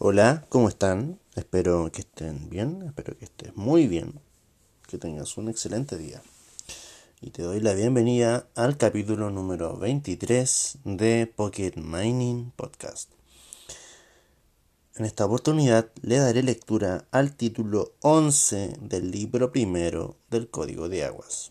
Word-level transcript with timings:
Hola, 0.00 0.46
¿cómo 0.48 0.68
están? 0.68 1.18
Espero 1.34 1.90
que 1.90 2.02
estén 2.02 2.48
bien, 2.48 2.84
espero 2.86 3.18
que 3.18 3.24
estés 3.24 3.56
muy 3.56 3.88
bien, 3.88 4.20
que 4.86 4.96
tengas 4.96 5.36
un 5.36 5.48
excelente 5.48 5.98
día. 5.98 6.22
Y 7.20 7.30
te 7.30 7.42
doy 7.42 7.58
la 7.58 7.74
bienvenida 7.74 8.46
al 8.54 8.76
capítulo 8.76 9.30
número 9.30 9.76
23 9.76 10.78
de 10.84 11.26
Pocket 11.26 11.72
Mining 11.78 12.52
Podcast. 12.52 13.10
En 14.94 15.04
esta 15.04 15.26
oportunidad 15.26 15.90
le 16.02 16.18
daré 16.18 16.44
lectura 16.44 17.08
al 17.10 17.34
título 17.34 17.94
11 18.02 18.76
del 18.80 19.10
libro 19.10 19.50
primero 19.50 20.14
del 20.30 20.48
Código 20.48 20.88
de 20.88 21.06
Aguas. 21.06 21.50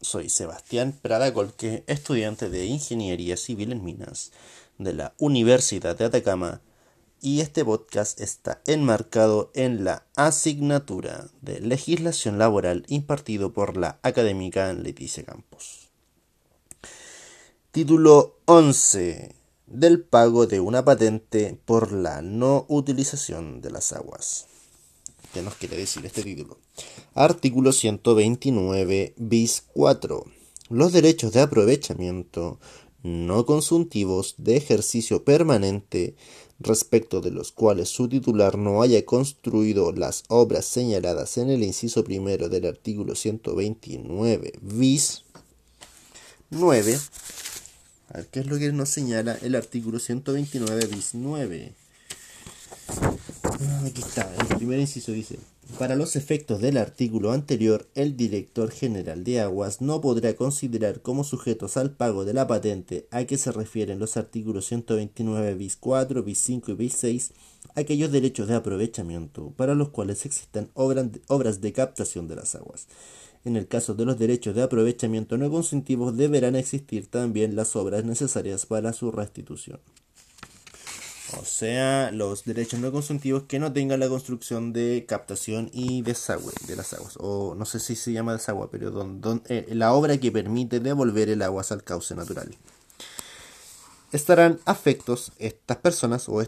Soy 0.00 0.30
Sebastián 0.30 0.98
Prada 1.02 1.34
Colque, 1.34 1.84
estudiante 1.86 2.48
de 2.48 2.64
Ingeniería 2.64 3.36
Civil 3.36 3.70
en 3.70 3.84
Minas 3.84 4.32
de 4.78 4.94
la 4.94 5.12
Universidad 5.18 5.94
de 5.94 6.06
Atacama 6.06 6.62
y 7.24 7.40
este 7.40 7.64
podcast 7.64 8.20
está 8.20 8.60
enmarcado 8.66 9.52
en 9.54 9.84
la 9.84 10.04
asignatura 10.16 11.28
de 11.40 11.60
legislación 11.60 12.36
laboral 12.36 12.84
impartido 12.88 13.52
por 13.52 13.76
la 13.76 14.00
académica 14.02 14.72
Leticia 14.72 15.22
Campos. 15.22 15.88
Título 17.70 18.40
11 18.46 19.36
del 19.68 20.02
pago 20.02 20.48
de 20.48 20.58
una 20.58 20.84
patente 20.84 21.56
por 21.64 21.92
la 21.92 22.22
no 22.22 22.66
utilización 22.68 23.60
de 23.60 23.70
las 23.70 23.92
aguas. 23.92 24.46
¿Qué 25.32 25.42
nos 25.42 25.54
quiere 25.54 25.76
decir 25.76 26.04
este 26.04 26.24
título? 26.24 26.58
Artículo 27.14 27.72
129 27.72 29.14
bis 29.16 29.62
4. 29.74 30.24
Los 30.70 30.92
derechos 30.92 31.32
de 31.32 31.40
aprovechamiento 31.40 32.58
no 33.02 33.46
consuntivos 33.46 34.34
de 34.38 34.56
ejercicio 34.56 35.24
permanente 35.24 36.14
respecto 36.62 37.20
de 37.20 37.30
los 37.30 37.52
cuales 37.52 37.88
su 37.88 38.08
titular 38.08 38.58
no 38.58 38.82
haya 38.82 39.04
construido 39.04 39.92
las 39.92 40.24
obras 40.28 40.64
señaladas 40.64 41.38
en 41.38 41.50
el 41.50 41.62
inciso 41.62 42.04
primero 42.04 42.48
del 42.48 42.66
artículo 42.66 43.14
129 43.14 44.52
bis 44.60 45.24
9. 46.50 46.98
A 48.10 48.16
ver, 48.18 48.26
¿qué 48.26 48.40
es 48.40 48.46
lo 48.46 48.58
que 48.58 48.72
nos 48.72 48.90
señala 48.90 49.38
el 49.42 49.54
artículo 49.54 49.98
129 49.98 50.86
bis 50.86 51.14
9? 51.14 51.72
Aquí 53.84 54.00
está, 54.00 54.32
el 54.40 54.56
primer 54.56 54.80
inciso 54.80 55.12
dice, 55.12 55.38
para 55.78 55.94
los 55.94 56.16
efectos 56.16 56.60
del 56.60 56.76
artículo 56.76 57.32
anterior, 57.32 57.86
el 57.94 58.16
director 58.16 58.70
general 58.70 59.24
de 59.24 59.40
aguas 59.40 59.80
no 59.80 60.00
podrá 60.00 60.34
considerar 60.34 61.00
como 61.00 61.24
sujetos 61.24 61.76
al 61.76 61.92
pago 61.92 62.24
de 62.24 62.34
la 62.34 62.46
patente 62.46 63.06
a 63.10 63.24
que 63.24 63.38
se 63.38 63.52
refieren 63.52 63.98
los 63.98 64.16
artículos 64.16 64.66
129 64.66 65.54
bis 65.54 65.76
4, 65.76 66.22
bis 66.22 66.38
5 66.38 66.72
y 66.72 66.74
bis 66.74 66.94
6 66.94 67.32
aquellos 67.74 68.10
derechos 68.10 68.48
de 68.48 68.54
aprovechamiento 68.54 69.52
para 69.56 69.74
los 69.74 69.90
cuales 69.90 70.26
existan 70.26 70.70
obras 70.74 71.60
de 71.60 71.72
captación 71.72 72.28
de 72.28 72.36
las 72.36 72.54
aguas. 72.54 72.86
En 73.44 73.56
el 73.56 73.66
caso 73.66 73.94
de 73.94 74.04
los 74.04 74.18
derechos 74.18 74.54
de 74.54 74.62
aprovechamiento 74.62 75.36
no 75.36 75.50
consentivos 75.50 76.16
deberán 76.16 76.56
existir 76.56 77.08
también 77.08 77.56
las 77.56 77.74
obras 77.76 78.04
necesarias 78.04 78.66
para 78.66 78.92
su 78.92 79.10
restitución. 79.10 79.80
O 81.40 81.44
sea, 81.44 82.10
los 82.12 82.44
derechos 82.44 82.80
no 82.80 82.92
consuntivos 82.92 83.44
que 83.44 83.58
no 83.58 83.72
tengan 83.72 84.00
la 84.00 84.08
construcción 84.08 84.72
de 84.72 85.06
captación 85.08 85.70
y 85.72 86.02
desagüe 86.02 86.52
de 86.66 86.76
las 86.76 86.92
aguas. 86.92 87.16
O 87.18 87.54
no 87.54 87.64
sé 87.64 87.80
si 87.80 87.96
se 87.96 88.12
llama 88.12 88.34
desagüe, 88.34 88.68
pero 88.70 88.90
don, 88.90 89.42
eh, 89.48 89.66
la 89.70 89.92
obra 89.94 90.18
que 90.18 90.30
permite 90.30 90.80
devolver 90.80 91.30
el 91.30 91.42
agua 91.42 91.64
al 91.70 91.84
cauce 91.84 92.14
natural. 92.14 92.54
Estarán 94.12 94.60
afectos 94.66 95.32
estas 95.38 95.78
personas 95.78 96.28
o 96.28 96.42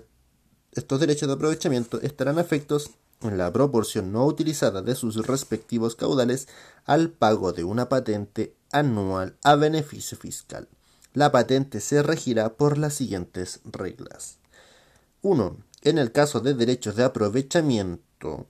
estos 0.72 1.00
derechos 1.00 1.28
de 1.28 1.34
aprovechamiento 1.34 2.00
estarán 2.02 2.38
afectos 2.38 2.90
en 3.22 3.38
la 3.38 3.52
proporción 3.52 4.12
no 4.12 4.26
utilizada 4.26 4.82
de 4.82 4.94
sus 4.94 5.26
respectivos 5.26 5.96
caudales 5.96 6.46
al 6.84 7.10
pago 7.10 7.52
de 7.52 7.64
una 7.64 7.88
patente 7.88 8.54
anual 8.70 9.36
a 9.42 9.54
beneficio 9.54 10.18
fiscal. 10.18 10.68
La 11.14 11.32
patente 11.32 11.80
se 11.80 12.02
regirá 12.02 12.54
por 12.54 12.76
las 12.76 12.94
siguientes 12.94 13.60
reglas. 13.64 14.38
1. 15.24 15.56
En 15.84 15.96
el 15.96 16.12
caso 16.12 16.40
de 16.40 16.52
derechos 16.52 16.96
de 16.96 17.04
aprovechamiento 17.04 18.46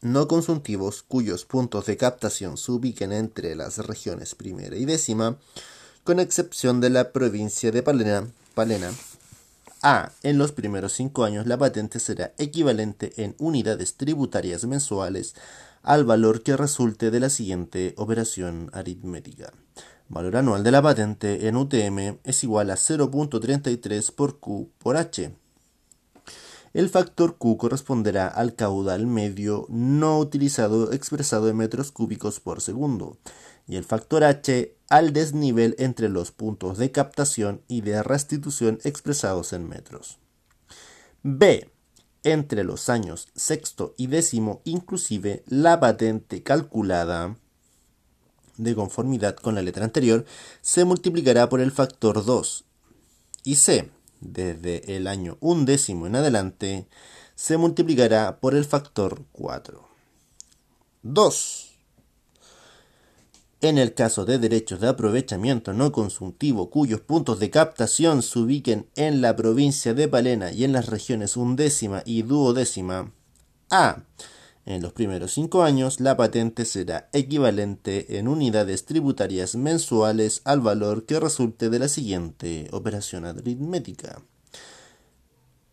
no 0.00 0.26
consuntivos 0.26 1.02
cuyos 1.02 1.44
puntos 1.44 1.84
de 1.84 1.98
captación 1.98 2.56
se 2.56 2.72
ubiquen 2.72 3.12
entre 3.12 3.54
las 3.54 3.76
regiones 3.86 4.34
primera 4.34 4.76
y 4.76 4.86
décima, 4.86 5.36
con 6.04 6.20
excepción 6.20 6.80
de 6.80 6.88
la 6.88 7.12
provincia 7.12 7.70
de 7.70 7.82
Palena, 7.82 8.26
Palena 8.54 8.90
A. 9.82 10.10
En 10.22 10.38
los 10.38 10.52
primeros 10.52 10.94
cinco 10.94 11.24
años 11.24 11.46
la 11.46 11.58
patente 11.58 11.98
será 11.98 12.32
equivalente 12.38 13.12
en 13.22 13.34
unidades 13.36 13.94
tributarias 13.96 14.64
mensuales 14.64 15.34
al 15.82 16.04
valor 16.04 16.42
que 16.42 16.56
resulte 16.56 17.10
de 17.10 17.20
la 17.20 17.28
siguiente 17.28 17.92
operación 17.98 18.70
aritmética. 18.72 19.52
Valor 20.08 20.38
anual 20.38 20.64
de 20.64 20.70
la 20.70 20.80
patente 20.80 21.46
en 21.46 21.56
UTM 21.56 22.20
es 22.24 22.42
igual 22.42 22.70
a 22.70 22.76
0.33 22.76 24.14
por 24.14 24.38
Q 24.38 24.70
por 24.78 24.96
H 24.96 25.30
el 26.74 26.88
factor 26.88 27.36
Q 27.38 27.56
corresponderá 27.56 28.28
al 28.28 28.54
caudal 28.54 29.06
medio 29.06 29.66
no 29.68 30.18
utilizado 30.18 30.92
expresado 30.92 31.48
en 31.48 31.56
metros 31.56 31.92
cúbicos 31.92 32.40
por 32.40 32.60
segundo 32.60 33.18
y 33.66 33.76
el 33.76 33.84
factor 33.84 34.24
H 34.24 34.74
al 34.88 35.12
desnivel 35.12 35.74
entre 35.78 36.08
los 36.08 36.32
puntos 36.32 36.78
de 36.78 36.90
captación 36.90 37.62
y 37.68 37.82
de 37.82 38.02
restitución 38.02 38.78
expresados 38.84 39.52
en 39.52 39.68
metros. 39.68 40.18
B. 41.22 41.70
Entre 42.24 42.64
los 42.64 42.88
años 42.88 43.28
sexto 43.34 43.94
y 43.96 44.08
décimo 44.08 44.60
inclusive 44.64 45.44
la 45.46 45.78
patente 45.78 46.42
calculada 46.42 47.36
de 48.56 48.74
conformidad 48.74 49.36
con 49.36 49.54
la 49.54 49.62
letra 49.62 49.84
anterior 49.84 50.24
se 50.60 50.84
multiplicará 50.84 51.48
por 51.48 51.60
el 51.60 51.70
factor 51.70 52.24
2 52.24 52.64
y 53.44 53.54
C 53.54 53.88
desde 54.20 54.96
el 54.96 55.06
año 55.06 55.36
undécimo 55.40 56.06
en 56.06 56.16
adelante, 56.16 56.86
se 57.34 57.56
multiplicará 57.56 58.40
por 58.40 58.54
el 58.54 58.64
factor 58.64 59.22
4. 59.32 59.88
2. 61.02 61.68
En 63.60 63.76
el 63.76 63.94
caso 63.94 64.24
de 64.24 64.38
derechos 64.38 64.80
de 64.80 64.88
aprovechamiento 64.88 65.72
no 65.72 65.90
consultivo 65.90 66.70
cuyos 66.70 67.00
puntos 67.00 67.40
de 67.40 67.50
captación 67.50 68.22
se 68.22 68.38
ubiquen 68.38 68.88
en 68.94 69.20
la 69.20 69.34
provincia 69.34 69.94
de 69.94 70.06
Palena 70.06 70.52
y 70.52 70.62
en 70.64 70.72
las 70.72 70.86
regiones 70.86 71.36
undécima 71.36 72.02
y 72.04 72.22
duodécima, 72.22 73.12
A 73.70 74.02
en 74.68 74.82
los 74.82 74.92
primeros 74.92 75.32
cinco 75.32 75.62
años, 75.62 75.98
la 75.98 76.18
patente 76.18 76.66
será 76.66 77.08
equivalente 77.14 78.18
en 78.18 78.28
unidades 78.28 78.84
tributarias 78.84 79.54
mensuales 79.56 80.42
al 80.44 80.60
valor 80.60 81.06
que 81.06 81.18
resulte 81.18 81.70
de 81.70 81.78
la 81.78 81.88
siguiente 81.88 82.68
operación 82.72 83.24
aritmética. 83.24 84.20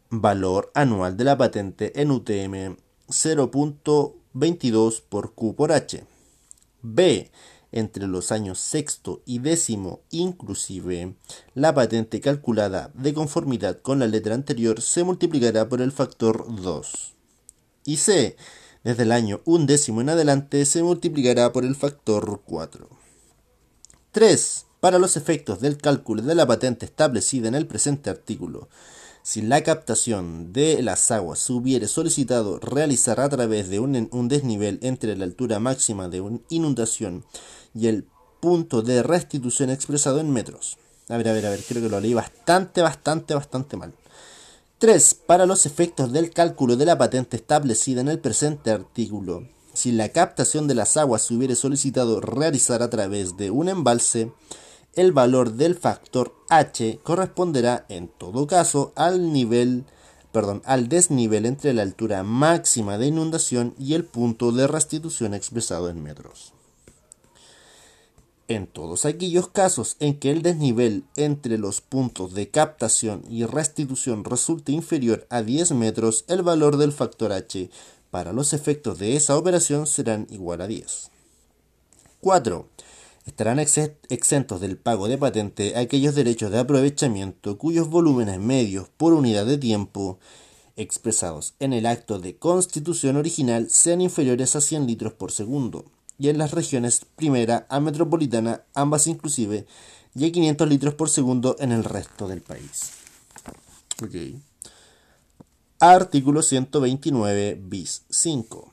Valor 0.10 0.72
anual 0.74 1.18
de 1.18 1.26
la 1.26 1.38
patente 1.38 2.02
en 2.02 2.10
UTM 2.10 2.78
0.22 3.10 5.02
por 5.10 5.34
Q 5.34 5.56
por 5.58 5.74
H. 5.74 6.06
B. 6.82 7.32
Entre 7.74 8.08
los 8.08 8.32
años 8.32 8.60
sexto 8.60 9.22
y 9.26 9.40
décimo 9.40 10.04
inclusive, 10.10 11.18
la 11.54 11.74
patente 11.74 12.22
calculada 12.22 12.92
de 12.94 13.14
conformidad 13.14 13.82
con 13.82 14.00
la 14.00 14.08
letra 14.08 14.36
anterior 14.36 14.80
se 14.80 15.04
multiplicará 15.04 15.68
por 15.68 15.82
el 15.82 15.92
factor 15.92 16.46
2. 16.48 17.14
Y 17.84 17.98
C 17.98 18.38
desde 18.86 19.02
el 19.02 19.12
año 19.12 19.42
undécimo 19.46 20.00
en 20.00 20.10
adelante 20.10 20.64
se 20.64 20.84
multiplicará 20.84 21.52
por 21.52 21.66
el 21.66 21.76
factor 21.76 22.42
4. 22.46 22.88
3. 24.12 24.66
Para 24.80 25.00
los 25.00 25.18
efectos 25.18 25.60
del 25.60 25.78
cálculo 25.78 26.22
de 26.22 26.36
la 26.36 26.46
patente 26.46 26.86
establecida 26.86 27.48
en 27.48 27.56
el 27.56 27.66
presente 27.66 28.12
artículo, 28.12 28.70
si 29.24 29.42
la 29.42 29.64
captación 29.64 30.54
de 30.54 30.84
las 30.84 31.10
aguas 31.10 31.40
se 31.40 31.54
hubiere 31.54 31.88
solicitado 31.88 32.60
realizar 32.60 33.20
a 33.20 33.28
través 33.28 33.70
de 33.70 33.80
un, 33.80 34.08
un, 34.12 34.28
desnivel 34.28 34.78
entre 34.84 35.18
la 35.18 35.26
altura 35.26 35.60
máxima 35.60 36.08
de 36.08 36.22
una 36.22 36.40
inundación 36.50 37.26
y 37.74 37.88
el 37.88 38.06
punto 38.40 38.84
de 38.84 39.02
restitución 39.02 39.72
expresado 39.72 40.20
en 40.20 40.30
metros. 40.30 40.78
A 41.10 41.18
ver, 41.18 41.28
a 41.30 41.34
ver, 41.34 41.48
a 41.48 41.50
ver, 41.50 41.64
creo 41.68 41.82
que 41.82 41.90
lo 41.90 42.00
leí 42.00 42.14
bastante, 42.14 42.84
bastante, 42.84 43.34
bastante 43.34 43.78
mal. 43.78 43.94
3. 44.86 45.16
Para 45.26 45.48
los 45.48 45.66
efectos 45.66 46.14
del 46.14 46.30
cálculo 46.30 46.76
de 46.76 46.86
la 46.86 46.96
patente 46.96 47.38
establecida 47.38 48.02
en 48.02 48.08
el 48.08 48.20
presente 48.20 48.70
artículo, 48.70 49.48
si 49.74 49.92
la 49.92 50.10
captación 50.10 50.68
de 50.68 50.76
las 50.76 50.96
aguas 50.96 51.24
se 51.24 51.34
hubiere 51.34 51.56
solicitado 51.56 52.22
realizar 52.22 52.84
a 52.84 52.90
través 52.92 53.36
de 53.36 53.50
un 53.50 53.68
embalse, 53.68 54.32
el 54.94 55.12
valor 55.12 55.54
del 55.54 55.74
factor 55.74 56.36
H 56.50 57.00
corresponderá 57.02 57.88
en 57.90 58.10
todo 58.10 58.46
caso 58.46 58.94
al 58.96 59.34
nivel 59.34 59.86
al 60.66 60.88
desnivel 60.88 61.48
entre 61.48 61.74
la 61.74 61.82
altura 61.82 62.22
máxima 62.22 63.00
de 63.00 63.08
inundación 63.08 63.74
y 63.80 63.96
el 63.96 64.06
punto 64.06 64.52
de 64.52 64.68
restitución 64.68 65.34
expresado 65.34 65.90
en 65.90 66.04
metros. 66.04 66.55
En 68.48 68.68
todos 68.68 69.06
aquellos 69.06 69.48
casos 69.48 69.98
en 70.00 70.20
que 70.20 70.30
el 70.30 70.44
desnivel 70.44 71.04
entre 71.16 71.58
los 71.58 71.82
puntos 71.82 72.36
de 72.36 72.50
captación 72.50 73.24
y 73.28 73.44
restitución 73.44 74.24
resulte 74.24 74.72
inferior 74.72 75.26
a 75.32 75.42
10 75.42 75.72
metros, 75.72 76.26
el 76.28 76.44
valor 76.44 76.78
del 76.78 76.92
factor 76.92 77.32
H 77.32 77.72
para 78.12 78.34
los 78.34 78.54
efectos 78.54 79.00
de 79.00 79.16
esa 79.16 79.36
operación 79.36 79.88
serán 79.88 80.28
igual 80.30 80.62
a 80.62 80.68
10. 80.68 81.10
4. 82.22 82.70
Estarán 83.26 83.58
exentos 83.58 84.62
del 84.62 84.78
pago 84.78 85.08
de 85.08 85.18
patente 85.18 85.76
aquellos 85.76 86.14
derechos 86.14 86.52
de 86.52 86.60
aprovechamiento 86.60 87.58
cuyos 87.58 87.90
volúmenes 87.90 88.40
medios 88.40 88.90
por 88.96 89.14
unidad 89.14 89.48
de 89.48 89.58
tiempo 89.58 90.20
expresados 90.76 91.56
en 91.60 91.74
el 91.74 91.88
acto 91.88 92.20
de 92.20 92.38
constitución 92.38 93.16
original 93.16 93.72
sean 93.72 94.02
inferiores 94.02 94.56
a 94.56 94.62
100 94.62 94.86
litros 94.86 95.14
por 95.14 95.32
segundo 95.32 95.86
y 96.18 96.30
en 96.30 96.38
las 96.38 96.52
regiones 96.52 97.06
primera 97.16 97.66
a 97.70 97.80
metropolitana, 97.80 98.64
ambas 98.74 99.08
inclusive, 99.08 99.66
y 100.16 100.26
a 100.26 100.32
500 100.32 100.70
litros 100.70 100.94
por 100.94 101.10
segundo 101.10 101.56
en 101.60 101.72
el 101.72 101.84
resto 101.84 102.28
del 102.28 102.42
país. 102.42 102.92
Artículo 105.80 106.42
129 106.42 107.60
bis 107.62 108.04
5. 108.10 108.72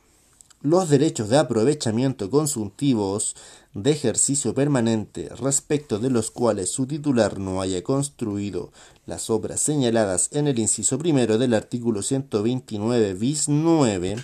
Los 0.62 0.88
derechos 0.88 1.28
de 1.28 1.38
aprovechamiento 1.38 2.30
consultivos 2.30 3.34
de 3.74 3.90
ejercicio 3.90 4.54
permanente 4.54 5.28
respecto 5.30 5.98
de 5.98 6.10
los 6.10 6.30
cuales 6.30 6.70
su 6.70 6.86
titular 6.86 7.40
no 7.40 7.60
haya 7.60 7.82
construido 7.82 8.70
las 9.06 9.30
obras 9.30 9.60
señaladas 9.60 10.28
en 10.30 10.46
el 10.46 10.60
inciso 10.60 10.98
primero 10.98 11.38
del 11.38 11.54
artículo 11.54 12.02
129 12.02 13.14
bis 13.14 13.48
9, 13.48 14.16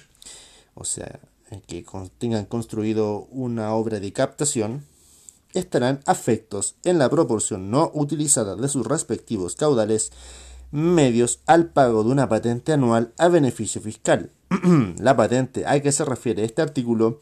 o 0.75 0.85
sea, 0.85 1.19
que 1.67 1.85
tengan 2.19 2.45
construido 2.45 3.27
una 3.31 3.73
obra 3.75 4.01
de 4.01 4.13
captación, 4.13 4.85
estarán 5.55 6.01
afectos 6.07 6.77
en 6.85 6.99
la 6.99 7.09
proporción 7.09 7.71
no 7.71 7.91
utilizada 7.95 8.55
de 8.55 8.69
sus 8.69 8.87
respectivos 8.87 9.57
caudales 9.57 10.13
medios 10.71 11.41
al 11.47 11.71
pago 11.71 12.05
de 12.05 12.11
una 12.11 12.29
patente 12.29 12.73
anual 12.73 13.13
a 13.17 13.29
beneficio 13.29 13.81
fiscal. 13.81 14.31
la 14.99 15.17
patente 15.17 15.67
a 15.67 15.81
que 15.81 15.93
se 15.93 16.05
refiere 16.05 16.45
este 16.45 16.63
artículo 16.63 17.21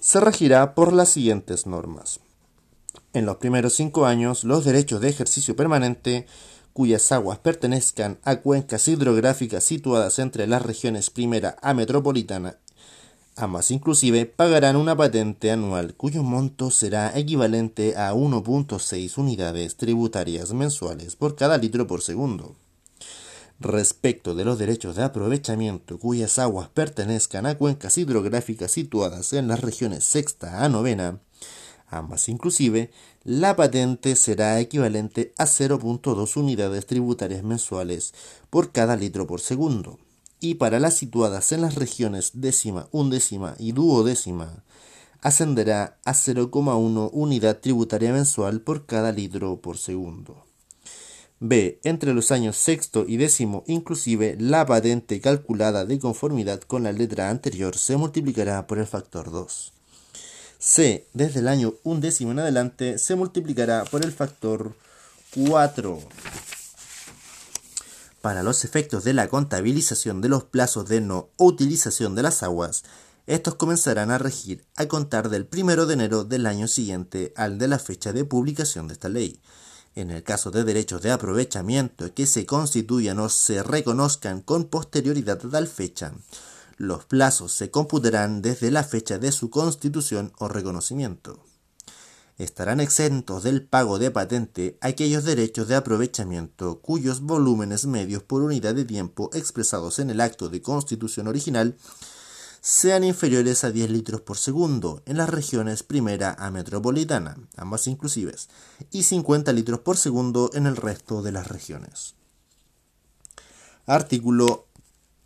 se 0.00 0.20
regirá 0.20 0.74
por 0.74 0.92
las 0.92 1.10
siguientes 1.10 1.66
normas. 1.66 2.20
En 3.12 3.26
los 3.26 3.36
primeros 3.36 3.74
cinco 3.74 4.06
años, 4.06 4.44
los 4.44 4.64
derechos 4.64 5.00
de 5.00 5.08
ejercicio 5.08 5.56
permanente 5.56 6.26
cuyas 6.72 7.10
aguas 7.10 7.38
pertenezcan 7.38 8.18
a 8.22 8.36
cuencas 8.36 8.86
hidrográficas 8.88 9.64
situadas 9.64 10.18
entre 10.18 10.46
las 10.46 10.60
regiones 10.60 11.08
primera 11.08 11.56
a 11.62 11.72
metropolitana 11.72 12.58
Ambas 13.38 13.70
inclusive 13.70 14.24
pagarán 14.24 14.76
una 14.76 14.96
patente 14.96 15.50
anual 15.50 15.94
cuyo 15.94 16.22
monto 16.22 16.70
será 16.70 17.12
equivalente 17.18 17.94
a 17.94 18.14
1.6 18.14 19.18
unidades 19.18 19.76
tributarias 19.76 20.54
mensuales 20.54 21.16
por 21.16 21.36
cada 21.36 21.58
litro 21.58 21.86
por 21.86 22.00
segundo. 22.00 22.56
Respecto 23.60 24.34
de 24.34 24.46
los 24.46 24.58
derechos 24.58 24.96
de 24.96 25.02
aprovechamiento 25.02 25.98
cuyas 25.98 26.38
aguas 26.38 26.70
pertenezcan 26.70 27.44
a 27.44 27.58
cuencas 27.58 27.98
hidrográficas 27.98 28.70
situadas 28.70 29.34
en 29.34 29.48
las 29.48 29.60
regiones 29.60 30.04
sexta 30.04 30.64
a 30.64 30.70
novena, 30.70 31.20
ambas 31.88 32.30
inclusive, 32.30 32.90
la 33.22 33.54
patente 33.54 34.16
será 34.16 34.58
equivalente 34.60 35.34
a 35.36 35.44
0.2 35.44 36.36
unidades 36.38 36.86
tributarias 36.86 37.42
mensuales 37.42 38.14
por 38.48 38.72
cada 38.72 38.96
litro 38.96 39.26
por 39.26 39.42
segundo 39.42 39.98
y 40.40 40.54
para 40.54 40.80
las 40.80 40.96
situadas 40.96 41.52
en 41.52 41.62
las 41.62 41.74
regiones 41.74 42.32
décima, 42.34 42.88
undécima 42.92 43.54
y 43.58 43.72
duodécima, 43.72 44.64
ascenderá 45.22 45.98
a 46.04 46.12
0,1 46.12 47.10
unidad 47.12 47.58
tributaria 47.60 48.12
mensual 48.12 48.60
por 48.60 48.86
cada 48.86 49.12
litro 49.12 49.60
por 49.60 49.78
segundo. 49.78 50.44
B. 51.38 51.80
Entre 51.84 52.14
los 52.14 52.30
años 52.30 52.56
sexto 52.56 53.04
y 53.06 53.18
décimo, 53.18 53.62
inclusive, 53.66 54.36
la 54.38 54.64
patente 54.64 55.20
calculada 55.20 55.84
de 55.84 55.98
conformidad 55.98 56.60
con 56.62 56.84
la 56.84 56.92
letra 56.92 57.28
anterior 57.28 57.76
se 57.76 57.96
multiplicará 57.96 58.66
por 58.66 58.78
el 58.78 58.86
factor 58.86 59.30
2. 59.30 59.72
C. 60.58 61.06
Desde 61.12 61.40
el 61.40 61.48
año 61.48 61.74
undécimo 61.82 62.30
en 62.30 62.38
adelante 62.38 62.98
se 62.98 63.16
multiplicará 63.16 63.84
por 63.84 64.04
el 64.04 64.12
factor 64.12 64.74
4 65.34 65.98
para 68.26 68.42
los 68.42 68.64
efectos 68.64 69.04
de 69.04 69.12
la 69.12 69.28
contabilización 69.28 70.20
de 70.20 70.28
los 70.28 70.42
plazos 70.42 70.88
de 70.88 71.00
no 71.00 71.28
utilización 71.36 72.16
de 72.16 72.24
las 72.24 72.42
aguas, 72.42 72.82
estos 73.28 73.54
comenzarán 73.54 74.10
a 74.10 74.18
regir 74.18 74.64
a 74.74 74.86
contar 74.86 75.28
del 75.28 75.48
1 75.48 75.86
de 75.86 75.94
enero 75.94 76.24
del 76.24 76.46
año 76.46 76.66
siguiente 76.66 77.32
al 77.36 77.56
de 77.56 77.68
la 77.68 77.78
fecha 77.78 78.12
de 78.12 78.24
publicación 78.24 78.88
de 78.88 78.94
esta 78.94 79.08
ley. 79.08 79.40
En 79.94 80.10
el 80.10 80.24
caso 80.24 80.50
de 80.50 80.64
derechos 80.64 81.02
de 81.02 81.12
aprovechamiento 81.12 82.12
que 82.14 82.26
se 82.26 82.46
constituyan 82.46 83.20
o 83.20 83.28
se 83.28 83.62
reconozcan 83.62 84.40
con 84.40 84.64
posterioridad 84.64 85.38
a 85.46 85.48
tal 85.48 85.68
fecha, 85.68 86.12
los 86.78 87.04
plazos 87.04 87.52
se 87.52 87.70
computarán 87.70 88.42
desde 88.42 88.72
la 88.72 88.82
fecha 88.82 89.20
de 89.20 89.30
su 89.30 89.50
constitución 89.50 90.32
o 90.38 90.48
reconocimiento 90.48 91.38
estarán 92.38 92.80
exentos 92.80 93.42
del 93.42 93.62
pago 93.62 93.98
de 93.98 94.10
patente 94.10 94.76
aquellos 94.80 95.24
derechos 95.24 95.68
de 95.68 95.74
aprovechamiento 95.74 96.80
cuyos 96.80 97.20
volúmenes 97.20 97.86
medios 97.86 98.22
por 98.22 98.42
unidad 98.42 98.74
de 98.74 98.84
tiempo 98.84 99.30
expresados 99.32 99.98
en 99.98 100.10
el 100.10 100.20
acto 100.20 100.48
de 100.48 100.60
constitución 100.60 101.28
original 101.28 101.76
sean 102.60 103.04
inferiores 103.04 103.62
a 103.62 103.70
10 103.70 103.90
litros 103.90 104.20
por 104.22 104.36
segundo 104.36 105.00
en 105.06 105.18
las 105.18 105.30
regiones 105.30 105.84
primera 105.84 106.34
a 106.36 106.50
metropolitana, 106.50 107.38
ambas 107.56 107.86
inclusives, 107.86 108.48
y 108.90 109.04
50 109.04 109.52
litros 109.52 109.80
por 109.80 109.96
segundo 109.96 110.50
en 110.52 110.66
el 110.66 110.74
resto 110.74 111.22
de 111.22 111.30
las 111.30 111.46
regiones. 111.46 112.16
Artículo 113.86 114.66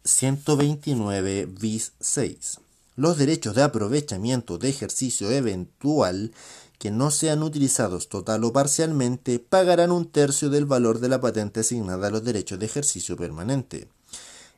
129 0.05 1.47
bis 1.47 1.93
6. 1.99 2.59
Los 2.97 3.17
derechos 3.17 3.55
de 3.55 3.63
aprovechamiento 3.63 4.59
de 4.59 4.69
ejercicio 4.69 5.31
eventual 5.31 6.33
que 6.81 6.91
no 6.91 7.11
sean 7.11 7.43
utilizados 7.43 8.09
total 8.09 8.43
o 8.43 8.55
parcialmente 8.55 9.38
pagarán 9.38 9.93
un 9.93 10.06
tercio 10.11 10.49
del 10.49 10.65
valor 10.65 10.99
de 10.99 11.11
la 11.11 11.21
patente 11.21 11.61
asignada 11.61 12.09
a 12.09 12.11
los 12.11 12.25
derechos 12.25 12.59
de 12.59 12.65
ejercicio 12.65 13.19
permanente. 13.19 13.88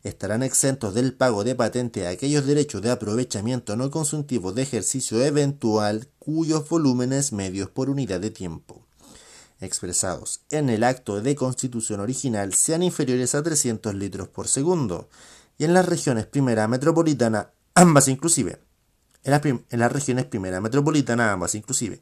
Estarán 0.04 0.44
exentos 0.44 0.94
del 0.94 1.14
pago 1.14 1.42
de 1.42 1.56
patente 1.56 2.06
aquellos 2.06 2.46
derechos 2.46 2.80
de 2.80 2.92
aprovechamiento 2.92 3.74
no 3.74 3.90
consultivo 3.90 4.52
de 4.52 4.62
ejercicio 4.62 5.20
eventual 5.20 6.06
cuyos 6.20 6.68
volúmenes 6.68 7.32
medios 7.32 7.70
por 7.70 7.90
unidad 7.90 8.20
de 8.20 8.30
tiempo 8.30 8.86
expresados 9.60 10.40
en 10.50 10.70
el 10.70 10.84
acto 10.84 11.20
de 11.20 11.34
constitución 11.34 12.00
original 12.00 12.52
sean 12.52 12.84
inferiores 12.84 13.34
a 13.34 13.42
300 13.42 13.94
litros 13.94 14.28
por 14.28 14.46
segundo 14.46 15.08
y 15.58 15.64
en 15.64 15.74
las 15.74 15.86
regiones 15.86 16.26
primera 16.26 16.68
metropolitana 16.68 17.50
ambas 17.74 18.06
inclusive 18.08 18.60
en, 19.24 19.64
las 19.70 19.92
regiones 19.92 20.26
primera 20.26 20.60
metropolitana 20.60 21.32
ambas 21.32 21.54
inclusive, 21.54 22.00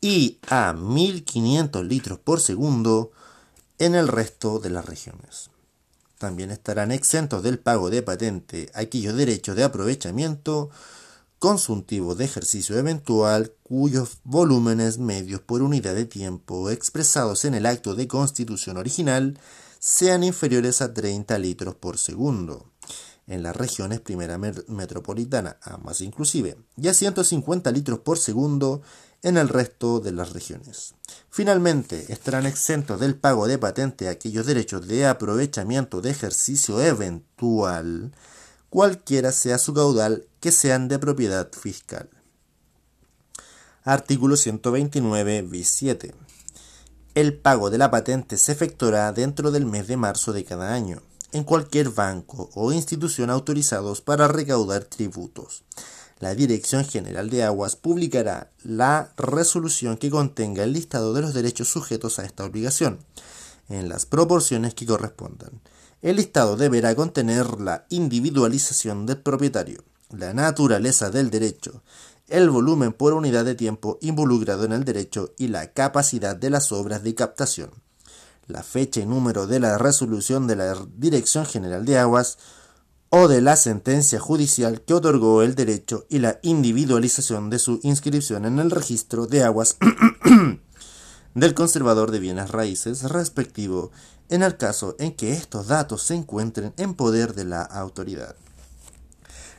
y 0.00 0.38
a 0.48 0.72
1500 0.72 1.84
litros 1.84 2.18
por 2.18 2.40
segundo 2.40 3.12
en 3.78 3.94
el 3.94 4.08
resto 4.08 4.58
de 4.58 4.70
las 4.70 4.84
regiones. 4.84 5.50
También 6.18 6.50
estarán 6.50 6.92
exentos 6.92 7.42
del 7.42 7.58
pago 7.58 7.88
de 7.88 8.02
patente 8.02 8.70
aquellos 8.74 9.16
derechos 9.16 9.56
de 9.56 9.64
aprovechamiento 9.64 10.70
consultivo 11.38 12.14
de 12.14 12.26
ejercicio 12.26 12.76
eventual 12.76 13.54
cuyos 13.62 14.18
volúmenes 14.24 14.98
medios 14.98 15.40
por 15.40 15.62
unidad 15.62 15.94
de 15.94 16.04
tiempo 16.04 16.68
expresados 16.68 17.46
en 17.46 17.54
el 17.54 17.64
acto 17.64 17.94
de 17.94 18.06
constitución 18.06 18.76
original 18.76 19.38
sean 19.78 20.22
inferiores 20.22 20.82
a 20.82 20.92
30 20.92 21.38
litros 21.38 21.74
por 21.74 21.96
segundo 21.96 22.69
en 23.30 23.44
las 23.44 23.56
regiones 23.56 24.00
primera 24.00 24.38
metropolitana, 24.38 25.56
ambas 25.62 26.00
inclusive, 26.00 26.58
y 26.76 26.88
a 26.88 26.94
150 26.94 27.70
litros 27.70 28.00
por 28.00 28.18
segundo 28.18 28.82
en 29.22 29.36
el 29.36 29.48
resto 29.48 30.00
de 30.00 30.10
las 30.10 30.32
regiones. 30.32 30.94
Finalmente, 31.30 32.12
estarán 32.12 32.44
exentos 32.46 32.98
del 32.98 33.14
pago 33.14 33.46
de 33.46 33.56
patente 33.56 34.08
aquellos 34.08 34.46
derechos 34.46 34.88
de 34.88 35.06
aprovechamiento 35.06 36.00
de 36.00 36.10
ejercicio 36.10 36.80
eventual, 36.82 38.12
cualquiera 38.68 39.30
sea 39.30 39.58
su 39.58 39.74
caudal, 39.74 40.26
que 40.40 40.50
sean 40.50 40.88
de 40.88 40.98
propiedad 40.98 41.48
fiscal. 41.52 42.10
Artículo 43.84 44.36
129, 44.36 45.42
bis 45.42 45.68
7. 45.68 46.14
El 47.14 47.38
pago 47.38 47.70
de 47.70 47.78
la 47.78 47.92
patente 47.92 48.36
se 48.38 48.50
efectuará 48.50 49.12
dentro 49.12 49.52
del 49.52 49.66
mes 49.66 49.86
de 49.86 49.96
marzo 49.96 50.32
de 50.32 50.44
cada 50.44 50.74
año 50.74 51.00
en 51.32 51.44
cualquier 51.44 51.90
banco 51.90 52.50
o 52.54 52.72
institución 52.72 53.30
autorizados 53.30 54.00
para 54.00 54.28
recaudar 54.28 54.84
tributos. 54.84 55.64
La 56.18 56.34
Dirección 56.34 56.84
General 56.84 57.30
de 57.30 57.44
Aguas 57.44 57.76
publicará 57.76 58.50
la 58.62 59.12
resolución 59.16 59.96
que 59.96 60.10
contenga 60.10 60.64
el 60.64 60.74
listado 60.74 61.14
de 61.14 61.22
los 61.22 61.32
derechos 61.32 61.68
sujetos 61.68 62.18
a 62.18 62.24
esta 62.24 62.44
obligación, 62.44 62.98
en 63.70 63.88
las 63.88 64.04
proporciones 64.04 64.74
que 64.74 64.84
correspondan. 64.84 65.62
El 66.02 66.16
listado 66.16 66.56
deberá 66.56 66.94
contener 66.94 67.60
la 67.60 67.86
individualización 67.88 69.06
del 69.06 69.18
propietario, 69.18 69.84
la 70.10 70.34
naturaleza 70.34 71.10
del 71.10 71.30
derecho, 71.30 71.82
el 72.28 72.50
volumen 72.50 72.92
por 72.92 73.12
unidad 73.14 73.44
de 73.44 73.54
tiempo 73.54 73.98
involucrado 74.00 74.64
en 74.64 74.72
el 74.72 74.84
derecho 74.84 75.34
y 75.38 75.48
la 75.48 75.72
capacidad 75.72 76.36
de 76.36 76.50
las 76.50 76.70
obras 76.70 77.02
de 77.02 77.14
captación, 77.14 77.70
la 78.50 78.62
fecha 78.62 79.00
y 79.00 79.06
número 79.06 79.46
de 79.46 79.60
la 79.60 79.78
resolución 79.78 80.46
de 80.46 80.56
la 80.56 80.76
Dirección 80.96 81.46
General 81.46 81.84
de 81.84 81.98
Aguas 81.98 82.38
o 83.08 83.26
de 83.26 83.40
la 83.40 83.56
sentencia 83.56 84.20
judicial 84.20 84.82
que 84.82 84.94
otorgó 84.94 85.42
el 85.42 85.54
derecho 85.54 86.06
y 86.08 86.20
la 86.20 86.38
individualización 86.42 87.50
de 87.50 87.58
su 87.58 87.80
inscripción 87.82 88.44
en 88.44 88.58
el 88.60 88.70
registro 88.70 89.26
de 89.26 89.42
aguas 89.42 89.76
del 91.34 91.54
conservador 91.54 92.12
de 92.12 92.20
bienes 92.20 92.50
raíces 92.50 93.02
respectivo 93.02 93.90
en 94.28 94.44
el 94.44 94.56
caso 94.56 94.94
en 95.00 95.12
que 95.12 95.32
estos 95.32 95.66
datos 95.66 96.02
se 96.02 96.14
encuentren 96.14 96.72
en 96.76 96.94
poder 96.94 97.34
de 97.34 97.44
la 97.44 97.62
autoridad. 97.62 98.36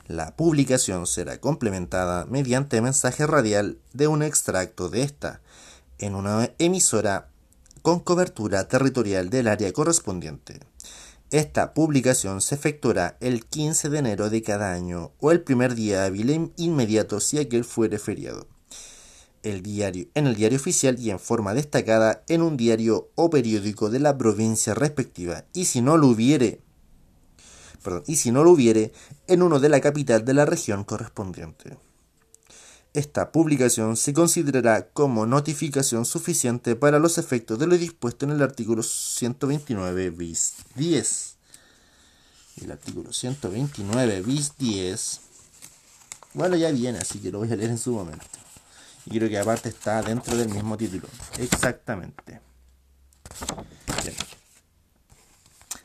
La 0.08 0.36
publicación 0.36 1.06
será 1.06 1.40
complementada 1.40 2.26
mediante 2.26 2.82
mensaje 2.82 3.28
radial 3.28 3.80
de 3.94 4.08
un 4.08 4.24
extracto 4.24 4.90
de 4.90 5.04
esta 5.04 5.42
en 5.98 6.16
una 6.16 6.52
emisora 6.58 7.31
con 7.82 8.00
cobertura 8.00 8.68
territorial 8.68 9.30
del 9.30 9.48
área 9.48 9.72
correspondiente. 9.74 10.60
Esta 11.32 11.74
publicación 11.74 12.42
se 12.42 12.56
efectuará 12.56 13.18
el 13.22 13.46
15 13.46 13.90
de 13.90 14.00
enero 14.00 14.30
de 14.30 14.42
cada 14.42 14.74
año 14.74 15.12
o 15.20 15.32
el 15.32 15.42
primer 15.42 15.76
día 15.76 16.06
hábil 16.06 16.52
inmediato 16.58 17.20
si 17.20 17.40
aquel 17.40 17.64
fuere 17.64 18.00
feriado. 18.00 18.48
El 19.44 19.64
diario, 19.64 20.08
en 20.14 20.28
el 20.28 20.36
diario 20.36 20.58
oficial 20.58 21.00
y 21.00 21.10
en 21.10 21.20
forma 21.20 21.54
destacada 21.54 22.24
en 22.28 22.42
un 22.42 22.58
diario 22.58 23.10
o 23.16 23.30
periódico 23.30 23.90
de 23.90 24.00
la 24.00 24.18
provincia 24.18 24.74
respectiva 24.74 25.46
y 25.54 25.66
si 25.66 25.82
no 25.82 25.98
lo 25.98 26.08
hubiere 26.08 26.60
y 28.06 28.18
si 28.18 28.32
no 28.32 28.44
lo 28.44 28.52
hubiere, 28.52 28.92
en 29.28 29.42
uno 29.42 29.60
de 29.60 29.70
la 29.70 29.82
capital 29.82 30.24
de 30.24 30.34
la 30.34 30.46
región 30.46 30.84
correspondiente. 30.84 31.78
Esta 32.94 33.32
publicación 33.32 33.96
se 33.96 34.14
considerará 34.14 34.90
como 34.90 35.26
notificación 35.26 36.04
suficiente 36.04 36.76
para 36.76 37.00
los 37.00 37.18
efectos 37.18 37.58
de 37.58 37.68
lo 37.68 37.78
dispuesto 37.78 38.26
en 38.26 38.32
el 38.32 38.42
artículo 38.42 38.84
129 38.84 40.10
bis 40.10 40.56
10. 40.76 41.36
El 42.64 42.72
artículo 42.72 43.14
129 43.14 44.22
bis 44.24 44.58
10, 44.58 45.22
bueno, 46.34 46.56
ya 46.56 46.72
viene, 46.72 47.00
así 47.00 47.20
que 47.20 47.32
lo 47.32 47.40
voy 47.40 47.52
a 47.52 47.56
leer 47.56 47.72
en 47.72 47.78
su 47.78 47.94
momento. 47.94 48.26
Y 49.06 49.18
creo 49.18 49.30
que 49.30 49.40
aparte 49.40 49.70
está 49.70 50.02
dentro 50.02 50.36
del 50.36 50.50
mismo 50.50 50.78
título. 50.78 51.08
Exactamente. 51.40 52.40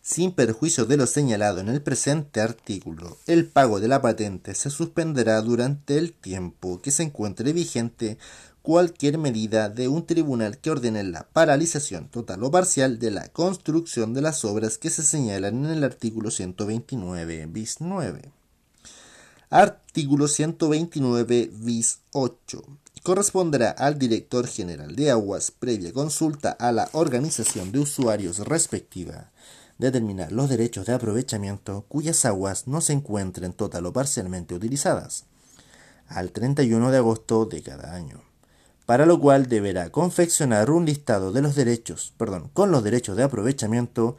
Sin 0.09 0.31
perjuicio 0.31 0.85
de 0.87 0.97
lo 0.97 1.05
señalado 1.05 1.59
en 1.59 1.69
el 1.69 1.83
presente 1.83 2.41
artículo, 2.41 3.19
el 3.27 3.45
pago 3.45 3.81
de 3.81 3.89
la 3.89 4.01
patente 4.01 4.55
se 4.55 4.71
suspenderá 4.71 5.43
durante 5.43 5.99
el 5.99 6.13
tiempo 6.13 6.81
que 6.81 6.93
se 6.93 7.03
encuentre 7.03 7.53
vigente 7.53 8.17
cualquier 8.63 9.19
medida 9.19 9.69
de 9.69 9.89
un 9.89 10.07
tribunal 10.07 10.59
que 10.59 10.71
ordene 10.71 11.03
la 11.03 11.27
paralización 11.33 12.09
total 12.09 12.45
o 12.45 12.53
parcial 12.53 13.01
de 13.01 13.11
la 13.11 13.27
construcción 13.31 14.15
de 14.15 14.23
las 14.23 14.45
obras 14.45 14.79
que 14.79 14.91
se 14.91 15.03
señalan 15.03 15.65
en 15.65 15.73
el 15.73 15.83
artículo 15.83 16.31
129 16.31 17.47
bis 17.47 17.81
9. 17.81 18.31
Artículo 19.51 20.29
129 20.29 21.51
bis 21.53 21.99
8. 22.13 22.63
Corresponderá 23.03 23.71
al 23.71 23.99
director 23.99 24.47
general 24.47 24.95
de 24.95 25.11
aguas, 25.11 25.51
previa 25.51 25.93
consulta 25.93 26.53
a 26.53 26.71
la 26.71 26.89
organización 26.93 27.73
de 27.73 27.81
usuarios 27.81 28.39
respectiva, 28.39 29.33
determinar 29.79 30.33
los 30.33 30.49
derechos 30.49 30.87
de 30.87 30.95
aprovechamiento 30.95 31.85
cuyas 31.89 32.25
aguas 32.25 32.67
no 32.67 32.81
se 32.81 32.93
encuentren 32.93 33.53
total 33.53 33.87
o 33.87 33.93
parcialmente 33.93 34.55
utilizadas 34.55 35.25
al 36.09 36.31
31 36.31 36.91
de 36.91 36.99
agosto 36.99 37.47
de 37.47 37.63
cada 37.63 37.95
año, 37.95 38.23
para 38.87 39.07
lo 39.07 39.21
cual 39.21 39.49
deberá 39.49 39.91
confeccionar 39.91 40.71
un 40.71 40.87
listado 40.87 41.33
de 41.33 41.43
los 41.43 41.57
derechos, 41.57 42.13
perdón, 42.17 42.51
con 42.53 42.71
los 42.71 42.85
derechos 42.85 43.17
de 43.17 43.25
aprovechamiento 43.25 44.17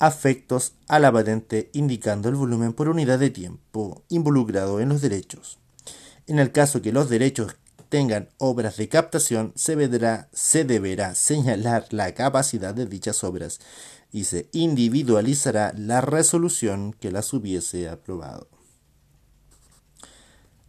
afectos 0.00 0.72
a 0.88 0.98
la 0.98 1.12
patente 1.12 1.70
indicando 1.72 2.28
el 2.28 2.34
volumen 2.34 2.72
por 2.72 2.88
unidad 2.88 3.18
de 3.18 3.30
tiempo 3.30 4.02
involucrado 4.08 4.80
en 4.80 4.88
los 4.88 5.02
derechos. 5.02 5.58
En 6.26 6.38
el 6.38 6.52
caso 6.52 6.80
que 6.80 6.92
los 6.92 7.08
derechos 7.08 7.56
tengan 7.90 8.28
obras 8.38 8.76
de 8.76 8.88
captación, 8.88 9.52
se, 9.56 9.76
se 10.32 10.64
deberá 10.64 11.14
señalar 11.14 11.86
la 11.90 12.14
capacidad 12.14 12.72
de 12.72 12.86
dichas 12.86 13.22
obras 13.24 13.60
y 14.12 14.24
se 14.24 14.48
individualizará 14.52 15.72
la 15.76 16.00
resolución 16.00 16.94
que 16.98 17.10
las 17.10 17.32
hubiese 17.32 17.88
aprobado. 17.88 18.48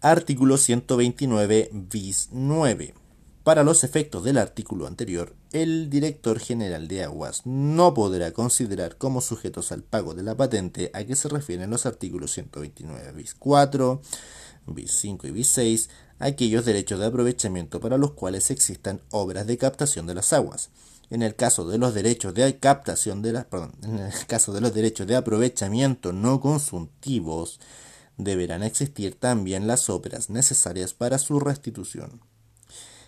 Artículo 0.01 0.57
129 0.57 1.69
bis 1.71 2.29
9. 2.31 2.95
Para 3.43 3.63
los 3.63 3.83
efectos 3.83 4.23
del 4.23 4.37
artículo 4.37 4.85
anterior, 4.85 5.35
el 5.51 5.89
director 5.89 6.39
general 6.39 6.87
de 6.87 7.03
aguas 7.03 7.41
no 7.45 7.93
podrá 7.93 8.31
considerar 8.33 8.97
como 8.97 9.19
sujetos 9.21 9.71
al 9.71 9.83
pago 9.83 10.13
de 10.13 10.21
la 10.21 10.37
patente 10.37 10.91
a 10.93 11.03
que 11.03 11.15
se 11.15 11.27
refieren 11.27 11.71
los 11.71 11.87
artículos 11.87 12.31
129 12.33 13.11
bis 13.13 13.33
4, 13.33 14.01
bis 14.67 14.91
5 14.91 15.27
y 15.27 15.31
bis 15.31 15.47
6 15.47 15.89
aquellos 16.19 16.65
derechos 16.65 16.99
de 16.99 17.07
aprovechamiento 17.07 17.79
para 17.79 17.97
los 17.97 18.11
cuales 18.11 18.51
existan 18.51 19.01
obras 19.09 19.47
de 19.47 19.57
captación 19.57 20.05
de 20.05 20.13
las 20.13 20.33
aguas 20.33 20.69
en 21.11 21.21
el 21.21 21.35
caso 21.35 21.67
de 21.67 21.77
los 21.77 21.93
derechos 21.93 22.33
de 22.33 22.57
captación 22.57 23.21
de 23.21 23.33
las, 23.33 23.45
en 23.83 23.99
el 23.99 24.13
caso 24.27 24.53
de 24.53 24.61
los 24.61 24.73
derechos 24.73 25.05
de 25.05 25.17
aprovechamiento 25.17 26.13
no 26.13 26.39
consultivos, 26.39 27.59
deberán 28.17 28.63
existir 28.63 29.19
también 29.19 29.67
las 29.67 29.89
obras 29.89 30.29
necesarias 30.29 30.93
para 30.93 31.17
su 31.17 31.39
restitución. 31.39 32.21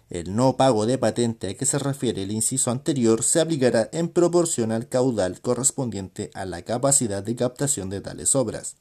El 0.10 0.36
no 0.36 0.58
pago 0.58 0.86
de 0.86 0.98
patente 0.98 1.50
a 1.50 1.54
que 1.56 1.66
se 1.66 1.80
refiere 1.80 2.24
el 2.24 2.32
inciso 2.32 2.72
anterior 2.72 3.24
se 3.24 3.40
aplicará 3.40 3.90
en 3.94 4.10
proporción 4.10 4.74
al 4.74 4.90
caudal 4.90 5.40
correspondiente 5.40 6.30
a 6.34 6.46
la 6.46 6.62
capacidad 6.62 7.24
de 7.24 7.36
captación 7.38 7.90
de 7.90 8.02
tales 8.02 8.36
obras. 8.36 8.76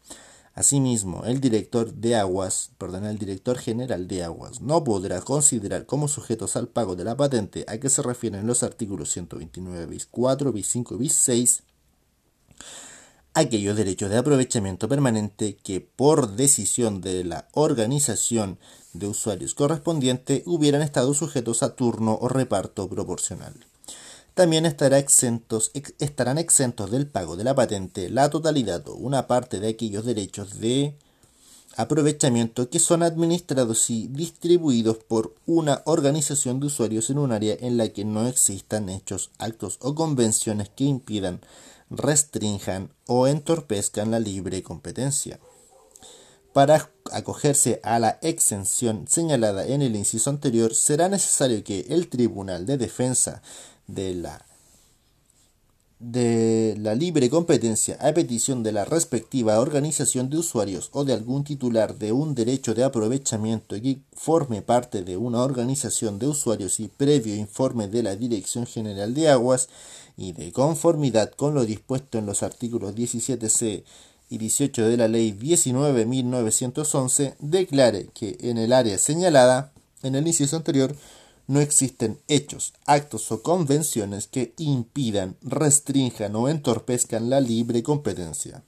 Asimismo, 0.54 1.24
el 1.24 1.40
director 1.40 1.94
de 1.94 2.16
aguas, 2.16 2.72
perdón, 2.76 3.06
el 3.06 3.18
director 3.18 3.58
general 3.58 4.06
de 4.06 4.22
aguas 4.22 4.60
no 4.60 4.84
podrá 4.84 5.20
considerar 5.22 5.86
como 5.86 6.08
sujetos 6.08 6.56
al 6.56 6.68
pago 6.68 6.94
de 6.94 7.04
la 7.04 7.16
patente 7.16 7.64
a 7.68 7.78
que 7.78 7.88
se 7.88 8.02
refieren 8.02 8.46
los 8.46 8.62
artículos 8.62 9.10
129 9.12 9.86
bis 9.86 10.06
4, 10.06 10.52
bis 10.52 10.66
5 10.66 10.98
bis 10.98 11.14
6 11.14 11.62
aquellos 13.34 13.76
derechos 13.76 14.10
de 14.10 14.18
aprovechamiento 14.18 14.88
permanente 14.88 15.56
que 15.56 15.80
por 15.80 16.36
decisión 16.36 17.00
de 17.00 17.24
la 17.24 17.48
organización 17.52 18.58
de 18.92 19.06
usuarios 19.06 19.54
correspondiente 19.54 20.42
hubieran 20.44 20.82
estado 20.82 21.14
sujetos 21.14 21.62
a 21.62 21.74
turno 21.74 22.18
o 22.20 22.28
reparto 22.28 22.88
proporcional. 22.88 23.54
También 24.34 24.64
exentos, 24.64 25.70
estarán 25.98 26.38
exentos 26.38 26.90
del 26.90 27.06
pago 27.06 27.36
de 27.36 27.44
la 27.44 27.54
patente 27.54 28.08
la 28.08 28.30
totalidad 28.30 28.88
o 28.88 28.94
una 28.94 29.26
parte 29.26 29.60
de 29.60 29.68
aquellos 29.68 30.06
derechos 30.06 30.58
de 30.58 30.94
aprovechamiento 31.76 32.70
que 32.70 32.78
son 32.78 33.02
administrados 33.02 33.90
y 33.90 34.08
distribuidos 34.08 34.96
por 34.96 35.34
una 35.44 35.82
organización 35.84 36.60
de 36.60 36.66
usuarios 36.66 37.10
en 37.10 37.18
un 37.18 37.32
área 37.32 37.56
en 37.60 37.76
la 37.76 37.90
que 37.90 38.06
no 38.06 38.26
existan 38.26 38.88
hechos, 38.88 39.30
actos 39.38 39.76
o 39.80 39.94
convenciones 39.94 40.70
que 40.70 40.84
impidan, 40.84 41.40
restrinjan 41.90 42.90
o 43.06 43.26
entorpezcan 43.26 44.10
la 44.10 44.18
libre 44.18 44.62
competencia. 44.62 45.40
Para 46.54 46.90
acogerse 47.10 47.80
a 47.82 47.98
la 47.98 48.18
exención 48.20 49.06
señalada 49.08 49.66
en 49.66 49.80
el 49.80 49.96
inciso 49.96 50.28
anterior, 50.28 50.74
será 50.74 51.08
necesario 51.08 51.64
que 51.64 51.86
el 51.88 52.08
Tribunal 52.08 52.66
de 52.66 52.76
Defensa 52.76 53.42
de 53.86 54.14
la 54.14 54.44
de 56.02 56.74
la 56.80 56.96
libre 56.96 57.30
competencia 57.30 57.96
a 58.00 58.12
petición 58.12 58.64
de 58.64 58.72
la 58.72 58.84
respectiva 58.84 59.60
organización 59.60 60.30
de 60.30 60.38
usuarios 60.38 60.90
o 60.92 61.04
de 61.04 61.12
algún 61.12 61.44
titular 61.44 61.96
de 61.96 62.10
un 62.10 62.34
derecho 62.34 62.74
de 62.74 62.82
aprovechamiento 62.82 63.80
que 63.80 63.98
forme 64.12 64.62
parte 64.62 65.02
de 65.02 65.16
una 65.16 65.44
organización 65.44 66.18
de 66.18 66.26
usuarios 66.26 66.80
y 66.80 66.88
previo 66.88 67.36
informe 67.36 67.86
de 67.86 68.02
la 68.02 68.16
Dirección 68.16 68.66
General 68.66 69.14
de 69.14 69.28
Aguas 69.28 69.68
y 70.16 70.32
de 70.32 70.50
conformidad 70.50 71.30
con 71.30 71.54
lo 71.54 71.64
dispuesto 71.64 72.18
en 72.18 72.26
los 72.26 72.42
artículos 72.42 72.96
17c 72.96 73.84
y 74.28 74.38
18 74.38 74.88
de 74.88 74.96
la 74.96 75.06
Ley 75.06 75.38
19.911, 75.38 77.34
declare 77.38 78.08
que 78.12 78.38
en 78.40 78.58
el 78.58 78.72
área 78.72 78.98
señalada 78.98 79.70
en 80.02 80.16
el 80.16 80.26
inciso 80.26 80.56
anterior 80.56 80.96
no 81.52 81.60
existen 81.60 82.18
hechos, 82.28 82.72
actos 82.86 83.30
o 83.30 83.42
convenciones 83.42 84.26
que 84.26 84.54
impidan, 84.56 85.36
restrinjan 85.42 86.34
o 86.34 86.48
entorpezcan 86.48 87.28
la 87.28 87.40
libre 87.40 87.82
competencia. 87.82 88.62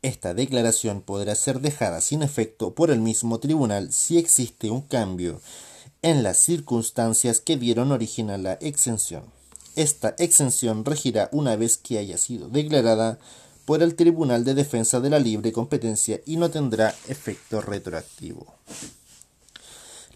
Esta 0.00 0.32
declaración 0.32 1.02
podrá 1.02 1.34
ser 1.34 1.60
dejada 1.60 2.00
sin 2.00 2.22
efecto 2.22 2.74
por 2.74 2.90
el 2.90 3.00
mismo 3.00 3.38
tribunal 3.38 3.92
si 3.92 4.16
existe 4.16 4.70
un 4.70 4.80
cambio 4.80 5.42
en 6.00 6.22
las 6.22 6.38
circunstancias 6.38 7.42
que 7.42 7.58
dieron 7.58 7.92
origen 7.92 8.30
a 8.30 8.38
la 8.38 8.54
exención. 8.54 9.24
Esta 9.74 10.14
exención 10.18 10.86
regirá 10.86 11.28
una 11.32 11.54
vez 11.54 11.76
que 11.76 11.98
haya 11.98 12.16
sido 12.16 12.48
declarada 12.48 13.18
por 13.66 13.82
el 13.82 13.94
Tribunal 13.94 14.42
de 14.44 14.54
Defensa 14.54 15.00
de 15.00 15.10
la 15.10 15.18
Libre 15.18 15.52
Competencia 15.52 16.18
y 16.24 16.38
no 16.38 16.48
tendrá 16.50 16.94
efecto 17.08 17.60
retroactivo. 17.60 18.46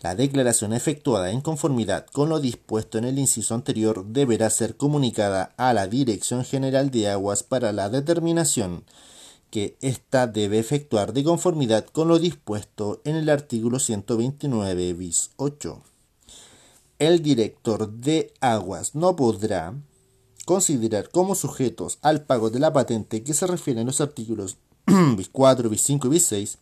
La 0.02 0.14
declaración 0.14 0.72
efectuada 0.72 1.30
en 1.30 1.42
conformidad 1.42 2.06
con 2.06 2.30
lo 2.30 2.40
dispuesto 2.40 2.96
en 2.96 3.04
el 3.04 3.18
inciso 3.18 3.54
anterior 3.54 4.06
deberá 4.06 4.48
ser 4.48 4.76
comunicada 4.76 5.52
a 5.58 5.74
la 5.74 5.88
Dirección 5.88 6.44
General 6.44 6.90
de 6.90 7.10
Aguas 7.10 7.42
para 7.42 7.72
la 7.72 7.90
determinación 7.90 8.84
que 9.50 9.76
ésta 9.80 10.26
debe 10.26 10.58
efectuar 10.58 11.12
de 11.12 11.24
conformidad 11.24 11.84
con 11.86 12.08
lo 12.08 12.18
dispuesto 12.18 13.00
en 13.04 13.16
el 13.16 13.28
artículo 13.28 13.78
129 13.78 14.94
bis 14.94 15.30
8. 15.36 15.82
El 16.98 17.22
director 17.22 17.90
de 17.90 18.32
aguas 18.40 18.94
no 18.94 19.16
podrá 19.16 19.74
considerar 20.46 21.10
como 21.10 21.34
sujetos 21.34 21.98
al 22.02 22.22
pago 22.24 22.50
de 22.50 22.60
la 22.60 22.72
patente 22.72 23.22
que 23.22 23.34
se 23.34 23.46
refieren 23.46 23.86
los 23.86 24.00
artículos 24.00 24.56
bis 25.16 25.28
4, 25.30 25.68
bis 25.68 25.82
5 25.82 26.06
y 26.06 26.10
bis 26.10 26.24
6 26.26 26.58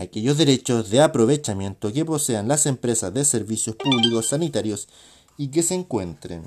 aquellos 0.00 0.38
derechos 0.38 0.88
de 0.88 1.02
aprovechamiento 1.02 1.92
que 1.92 2.06
posean 2.06 2.48
las 2.48 2.64
empresas 2.64 3.12
de 3.12 3.24
servicios 3.24 3.76
públicos 3.76 4.28
sanitarios 4.28 4.88
y 5.36 5.48
que 5.48 5.62
se 5.62 5.74
encuentren. 5.74 6.42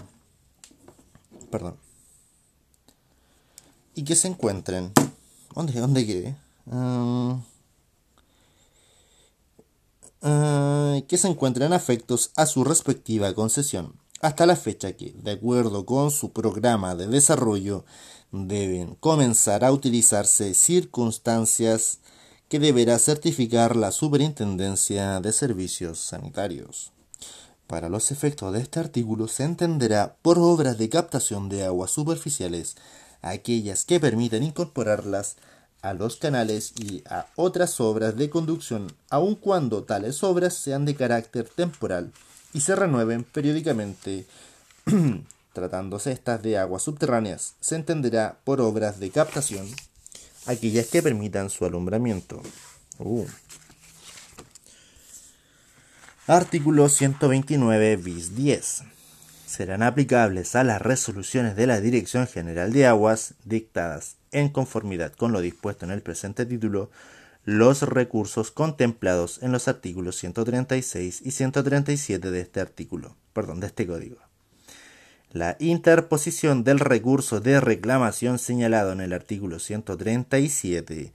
Perdón. 1.51 1.77
Y 3.93 4.03
que 4.03 4.15
se 4.15 4.27
encuentren. 4.27 4.91
¿dónde, 5.53 5.79
dónde 5.79 6.05
quedé? 6.05 6.35
Uh, 6.65 7.37
que 11.07 11.17
se 11.17 11.27
encuentren 11.27 11.73
afectos 11.73 12.31
a 12.35 12.47
su 12.47 12.63
respectiva 12.63 13.33
concesión. 13.35 13.93
Hasta 14.21 14.47
la 14.47 14.55
fecha 14.55 14.93
que, 14.93 15.13
de 15.21 15.31
acuerdo 15.31 15.85
con 15.85 16.09
su 16.09 16.31
programa 16.31 16.95
de 16.95 17.07
desarrollo, 17.07 17.85
deben 18.31 18.95
comenzar 18.95 19.63
a 19.63 19.71
utilizarse 19.71 20.55
circunstancias 20.55 21.99
que 22.53 22.59
deberá 22.59 22.99
certificar 22.99 23.75
la 23.75 23.91
Superintendencia 23.91 25.19
de 25.21 25.33
Servicios 25.33 25.97
Sanitarios. 25.97 26.91
Para 27.65 27.89
los 27.89 28.11
efectos 28.11 28.53
de 28.53 28.59
este 28.59 28.79
artículo 28.79 29.27
se 29.27 29.43
entenderá 29.43 30.17
por 30.21 30.37
obras 30.37 30.77
de 30.77 30.87
captación 30.87 31.49
de 31.49 31.65
aguas 31.65 31.89
superficiales 31.89 32.75
aquellas 33.23 33.85
que 33.85 33.99
permitan 33.99 34.43
incorporarlas 34.43 35.37
a 35.81 35.95
los 35.95 36.17
canales 36.17 36.73
y 36.79 37.01
a 37.09 37.25
otras 37.35 37.81
obras 37.81 38.17
de 38.17 38.29
conducción, 38.29 38.93
aun 39.09 39.33
cuando 39.33 39.81
tales 39.81 40.23
obras 40.23 40.53
sean 40.53 40.85
de 40.85 40.93
carácter 40.93 41.49
temporal 41.49 42.11
y 42.53 42.61
se 42.61 42.75
renueven 42.75 43.23
periódicamente. 43.23 44.27
Tratándose 45.53 46.11
estas 46.11 46.43
de 46.43 46.59
aguas 46.59 46.83
subterráneas, 46.83 47.55
se 47.61 47.77
entenderá 47.77 48.37
por 48.43 48.61
obras 48.61 48.99
de 48.99 49.09
captación 49.09 49.65
aquellas 50.45 50.87
que 50.87 51.01
permitan 51.01 51.49
su 51.49 51.65
alumbramiento. 51.65 52.41
Uh. 52.99 53.25
Artículo 56.27 56.89
129 56.89 57.97
bis 57.97 58.35
10. 58.35 58.83
Serán 59.45 59.83
aplicables 59.83 60.55
a 60.55 60.63
las 60.63 60.81
resoluciones 60.81 61.55
de 61.55 61.67
la 61.67 61.79
Dirección 61.79 62.27
General 62.27 62.71
de 62.71 62.87
Aguas 62.87 63.35
dictadas 63.45 64.15
en 64.31 64.49
conformidad 64.49 65.13
con 65.13 65.31
lo 65.31 65.41
dispuesto 65.41 65.85
en 65.85 65.91
el 65.91 66.01
presente 66.01 66.45
título 66.45 66.89
los 67.45 67.81
recursos 67.81 68.51
contemplados 68.51 69.43
en 69.43 69.51
los 69.51 69.67
artículos 69.67 70.15
136 70.15 71.21
y 71.23 71.31
137 71.31 72.31
de 72.31 72.39
este 72.39 72.61
artículo, 72.61 73.17
perdón, 73.33 73.59
de 73.59 73.67
este 73.67 73.85
código. 73.85 74.22
La 75.33 75.57
interposición 75.59 76.63
del 76.63 76.79
recurso 76.79 77.41
de 77.41 77.59
reclamación 77.59 78.37
señalado 78.37 78.91
en 78.91 79.01
el 79.01 79.13
artículo 79.13 79.57
137 79.57 81.11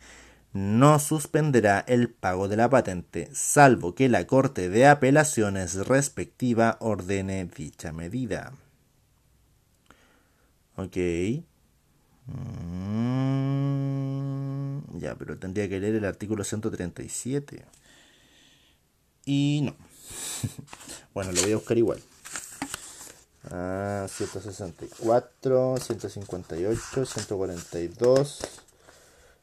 no 0.53 0.99
suspenderá 0.99 1.85
el 1.87 2.11
pago 2.11 2.49
de 2.49 2.57
la 2.57 2.69
patente, 2.69 3.29
salvo 3.33 3.95
que 3.95 4.09
la 4.09 4.27
Corte 4.27 4.69
de 4.71 4.89
Apelaciones 4.89 5.87
respectiva 5.87 6.79
ordene 6.81 7.45
dicha 7.45 7.93
medida. 7.93 8.55
Ok. 10.75 10.97
Mm, 12.27 12.59
ya, 14.99 15.15
pero 15.15 15.39
tendría 15.39 15.69
que 15.69 15.79
leer 15.79 15.95
el 15.95 16.05
artículo 16.05 16.43
137. 16.43 17.65
Y 19.27 19.61
no. 19.63 19.77
bueno, 21.15 21.31
lo 21.31 21.41
voy 21.43 21.53
a 21.53 21.57
buscar 21.57 21.79
igual. 21.79 22.01
Ah, 23.51 24.07
164, 24.09 25.77
158, 25.79 27.07
142, 27.07 28.41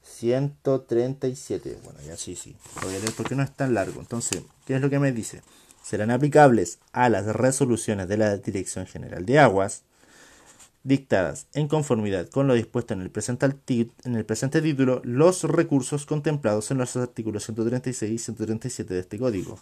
137. 0.03 1.77
Bueno, 1.83 1.99
ya 2.05 2.15
sí, 2.15 2.35
sí. 2.35 2.55
Voy 2.83 2.95
a 2.95 2.99
leer 2.99 3.13
porque 3.17 3.35
no 3.35 3.43
es 3.43 3.51
tan 3.51 3.73
largo. 3.73 3.99
Entonces, 3.99 4.43
¿qué 4.65 4.75
es 4.75 4.81
lo 4.81 4.89
que 4.89 4.99
me 4.99 5.11
dice? 5.11 5.41
Serán 5.83 6.11
aplicables 6.11 6.79
a 6.93 7.09
las 7.09 7.25
resoluciones 7.25 8.07
de 8.07 8.17
la 8.17 8.37
Dirección 8.37 8.85
General 8.85 9.25
de 9.25 9.39
Aguas 9.39 9.83
dictadas 10.83 11.47
en 11.53 11.67
conformidad 11.67 12.29
con 12.29 12.47
lo 12.47 12.53
dispuesto 12.53 12.93
en 12.93 13.01
el 13.01 13.09
presente, 13.09 13.47
en 14.03 14.15
el 14.15 14.23
presente 14.23 14.61
título 14.61 15.01
los 15.03 15.43
recursos 15.43 16.05
contemplados 16.05 16.69
en 16.69 16.77
los 16.77 16.95
artículos 16.95 17.43
136 17.45 18.11
y 18.11 18.17
137 18.19 18.93
de 18.93 18.99
este 18.99 19.17
código 19.17 19.59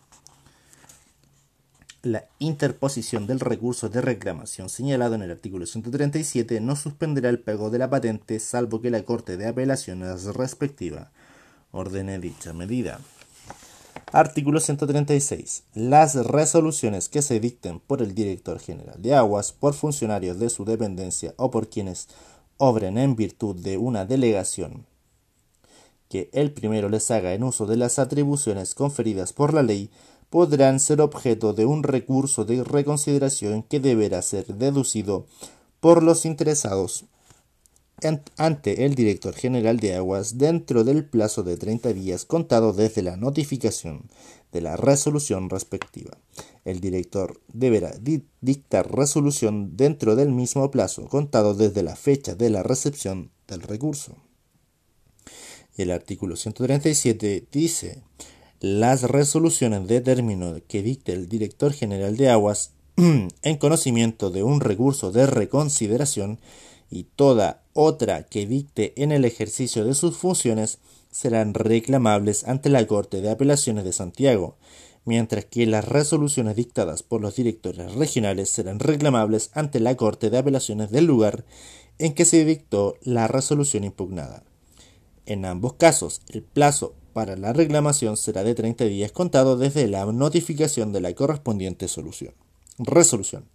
la 2.03 2.25
interposición 2.37 3.27
del 3.27 3.39
recurso 3.39 3.87
de 3.87 4.01
reclamación 4.01 4.67
señalado 4.67 5.15
en 5.15 5.21
el 5.21 5.31
artículo 5.31 5.65
137 5.65 6.59
no 6.59 6.75
suspenderá 6.75 7.29
el 7.29 7.39
pago 7.39 7.69
de 7.69 7.79
la 7.79 7.89
patente 7.89 8.41
salvo 8.41 8.81
que 8.81 8.91
la 8.91 9.03
Corte 9.03 9.37
de 9.37 9.47
Apelaciones 9.47 10.25
respectiva 10.25 11.11
ordene 11.71 12.19
dicha 12.19 12.51
medida. 12.51 12.99
Artículo 14.11 14.59
136. 14.59 15.63
Las 15.75 16.15
resoluciones 16.15 17.07
que 17.07 17.21
se 17.21 17.39
dicten 17.39 17.79
por 17.79 18.01
el 18.01 18.13
director 18.13 18.59
general 18.59 19.01
de 19.01 19.15
aguas, 19.15 19.53
por 19.53 19.73
funcionarios 19.73 20.37
de 20.39 20.49
su 20.49 20.65
dependencia 20.65 21.33
o 21.37 21.51
por 21.51 21.69
quienes 21.69 22.09
obren 22.57 22.97
en 22.97 23.15
virtud 23.15 23.55
de 23.55 23.77
una 23.77 24.05
delegación 24.05 24.85
que 26.09 26.29
el 26.31 26.51
primero 26.51 26.89
les 26.89 27.09
haga 27.09 27.33
en 27.33 27.43
uso 27.43 27.65
de 27.65 27.77
las 27.77 27.97
atribuciones 27.97 28.75
conferidas 28.75 29.33
por 29.33 29.53
la 29.53 29.63
ley 29.63 29.89
podrán 30.33 30.79
ser 30.79 30.99
objeto 30.99 31.53
de 31.53 31.67
un 31.67 31.83
recurso 31.83 32.43
de 32.43 32.63
reconsideración 32.63 33.61
que 33.61 33.79
deberá 33.79 34.19
ser 34.23 34.47
deducido 34.55 35.27
por 35.79 36.01
los 36.01 36.25
interesados 36.25 37.05
ante 38.37 38.83
el 38.83 38.95
director 38.95 39.35
general 39.35 39.79
de 39.79 39.93
aguas 39.93 40.39
dentro 40.39 40.83
del 40.83 41.05
plazo 41.05 41.43
de 41.43 41.55
30 41.55 41.93
días 41.93 42.25
contado 42.25 42.73
desde 42.73 43.03
la 43.03 43.15
notificación 43.15 44.09
de 44.51 44.61
la 44.61 44.75
resolución 44.75 45.51
respectiva. 45.51 46.17
El 46.65 46.79
director 46.79 47.39
deberá 47.53 47.93
dictar 48.41 48.91
resolución 48.91 49.77
dentro 49.77 50.15
del 50.15 50.31
mismo 50.31 50.71
plazo 50.71 51.07
contado 51.09 51.53
desde 51.53 51.83
la 51.83 51.95
fecha 51.95 52.33
de 52.33 52.49
la 52.49 52.63
recepción 52.63 53.29
del 53.47 53.61
recurso. 53.61 54.17
El 55.77 55.91
artículo 55.91 56.35
137 56.35 57.49
dice 57.51 58.01
las 58.63 59.03
resoluciones 59.03 59.89
de 59.89 59.99
término 59.99 60.55
que 60.69 60.81
dicte 60.81 61.11
el 61.11 61.27
director 61.27 61.73
general 61.73 62.15
de 62.15 62.29
aguas 62.29 62.71
en 62.95 63.57
conocimiento 63.59 64.31
de 64.31 64.41
un 64.41 64.61
recurso 64.61 65.11
de 65.11 65.25
reconsideración 65.25 66.39
y 66.89 67.03
toda 67.03 67.61
otra 67.73 68.23
que 68.23 68.47
dicte 68.47 68.93
en 68.95 69.11
el 69.11 69.25
ejercicio 69.25 69.83
de 69.83 69.93
sus 69.93 70.15
funciones 70.15 70.77
serán 71.11 71.53
reclamables 71.53 72.47
ante 72.47 72.69
la 72.69 72.87
Corte 72.87 73.19
de 73.19 73.31
Apelaciones 73.31 73.83
de 73.83 73.91
Santiago, 73.91 74.55
mientras 75.03 75.43
que 75.43 75.65
las 75.65 75.83
resoluciones 75.83 76.55
dictadas 76.55 77.03
por 77.03 77.19
los 77.19 77.35
directores 77.35 77.93
regionales 77.95 78.49
serán 78.49 78.79
reclamables 78.79 79.49
ante 79.55 79.81
la 79.81 79.97
Corte 79.97 80.29
de 80.29 80.37
Apelaciones 80.37 80.89
del 80.89 81.03
lugar 81.03 81.43
en 81.99 82.13
que 82.13 82.23
se 82.23 82.45
dictó 82.45 82.95
la 83.01 83.27
resolución 83.27 83.83
impugnada. 83.83 84.45
En 85.25 85.43
ambos 85.43 85.73
casos, 85.73 86.21
el 86.29 86.43
plazo 86.43 86.95
para 87.13 87.37
la 87.37 87.53
reclamación 87.53 88.17
será 88.17 88.43
de 88.43 88.55
30 88.55 88.85
días 88.85 89.11
contado 89.11 89.57
desde 89.57 89.87
la 89.87 90.05
notificación 90.05 90.91
de 90.91 91.01
la 91.01 91.13
correspondiente 91.13 91.87
solución. 91.87 92.33
Resolución. 92.79 93.45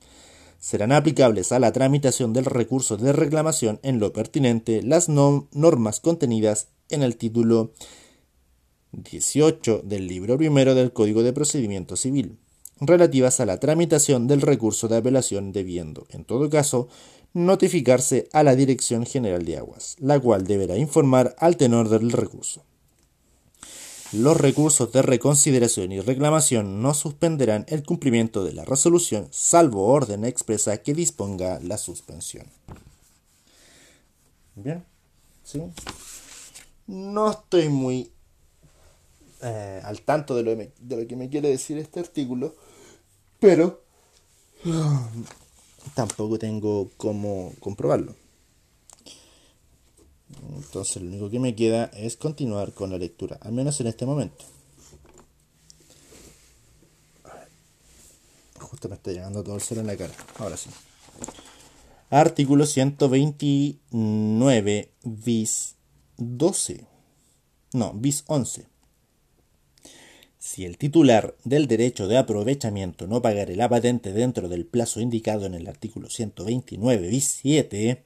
Serán 0.61 0.93
aplicables 0.93 1.53
a 1.53 1.59
la 1.59 1.73
tramitación 1.73 2.33
del 2.33 2.45
recurso 2.45 2.97
de 2.97 3.13
reclamación 3.13 3.79
en 3.83 4.01
lo 4.01 4.13
pertinente 4.13 4.83
las 4.83 5.09
normas 5.09 6.01
contenidas 6.01 6.69
en 6.89 7.03
el 7.03 7.17
título 7.17 7.73
18 8.93 9.83
del 9.85 10.07
libro 10.07 10.39
primero 10.39 10.75
del 10.75 10.93
Código 10.93 11.23
de 11.23 11.33
Procedimiento 11.33 11.97
Civil, 11.97 12.39
relativas 12.81 13.41
a 13.41 13.47
la 13.47 13.61
tramitación 13.61 14.27
del 14.27 14.41
recurso 14.41 14.89
de 14.89 14.97
apelación 14.97 15.53
debiendo, 15.53 16.07
en 16.11 16.25
todo 16.25 16.49
caso, 16.49 16.89
notificarse 17.35 18.29
a 18.33 18.43
la 18.43 18.57
Dirección 18.57 19.05
General 19.05 19.45
de 19.45 19.59
Aguas, 19.59 19.97
la 20.01 20.19
cual 20.19 20.47
deberá 20.47 20.77
informar 20.77 21.37
al 21.39 21.57
tenor 21.57 21.89
del 21.89 22.11
recurso. 22.11 22.65
Los 24.13 24.39
recursos 24.39 24.91
de 24.91 25.03
reconsideración 25.03 25.93
y 25.93 26.01
reclamación 26.01 26.81
no 26.81 26.95
suspenderán 26.95 27.67
el 27.69 27.83
cumplimiento 27.83 28.43
de 28.43 28.55
la 28.55 28.65
resolución, 28.65 29.29
salvo 29.31 29.85
orden 29.87 30.25
expresa 30.25 30.79
que 30.79 30.95
disponga 30.95 31.61
la 31.61 31.77
suspensión. 31.77 32.47
Bien, 34.55 34.83
¿sí? 35.45 35.61
No 36.87 37.31
estoy 37.31 37.69
muy 37.69 38.11
eh, 39.43 39.83
al 39.85 40.01
tanto 40.01 40.35
de 40.35 40.43
lo, 40.43 40.57
de 40.57 40.97
lo 41.03 41.07
que 41.07 41.15
me 41.15 41.29
quiere 41.29 41.51
decir 41.51 41.77
este 41.77 42.01
artículo, 42.01 42.57
pero 43.39 43.83
tampoco 45.95 46.39
tengo 46.39 46.91
cómo 46.97 47.53
comprobarlo. 47.61 48.15
Entonces 50.57 51.03
lo 51.03 51.09
único 51.09 51.31
que 51.31 51.39
me 51.39 51.55
queda 51.55 51.85
es 51.95 52.17
continuar 52.17 52.73
con 52.73 52.91
la 52.91 52.99
lectura, 52.99 53.39
al 53.41 53.53
menos 53.53 53.81
en 53.81 53.87
este 53.87 54.07
momento. 54.07 54.45
Justo 58.59 58.89
me 58.89 58.97
está 58.97 59.13
llegando 59.13 59.43
todo 59.43 59.55
el 59.55 59.63
sol 59.63 59.79
en 59.79 59.87
la 59.87 59.97
cara. 59.97 60.13
Ahora 60.39 60.57
sí. 60.57 60.69
Artículo 62.11 62.67
129 62.67 64.91
bis 65.05 65.77
12. 66.17 66.87
No, 67.73 67.93
bis 67.95 68.25
11. 68.27 68.67
Si 70.39 70.65
el 70.65 70.79
titular 70.79 71.37
del 71.45 71.67
derecho 71.67 72.09
de 72.09 72.17
aprovechamiento 72.17 73.07
no 73.07 73.21
pagare 73.21 73.57
la 73.57 73.69
patente 73.69 74.13
dentro 74.13 74.49
del 74.49 74.65
plazo 74.65 75.01
indicado 75.01 75.47
en 75.47 75.55
el 75.55 75.67
artículo 75.67 76.09
129 76.09 77.09
bis 77.09 77.25
7, 77.43 78.05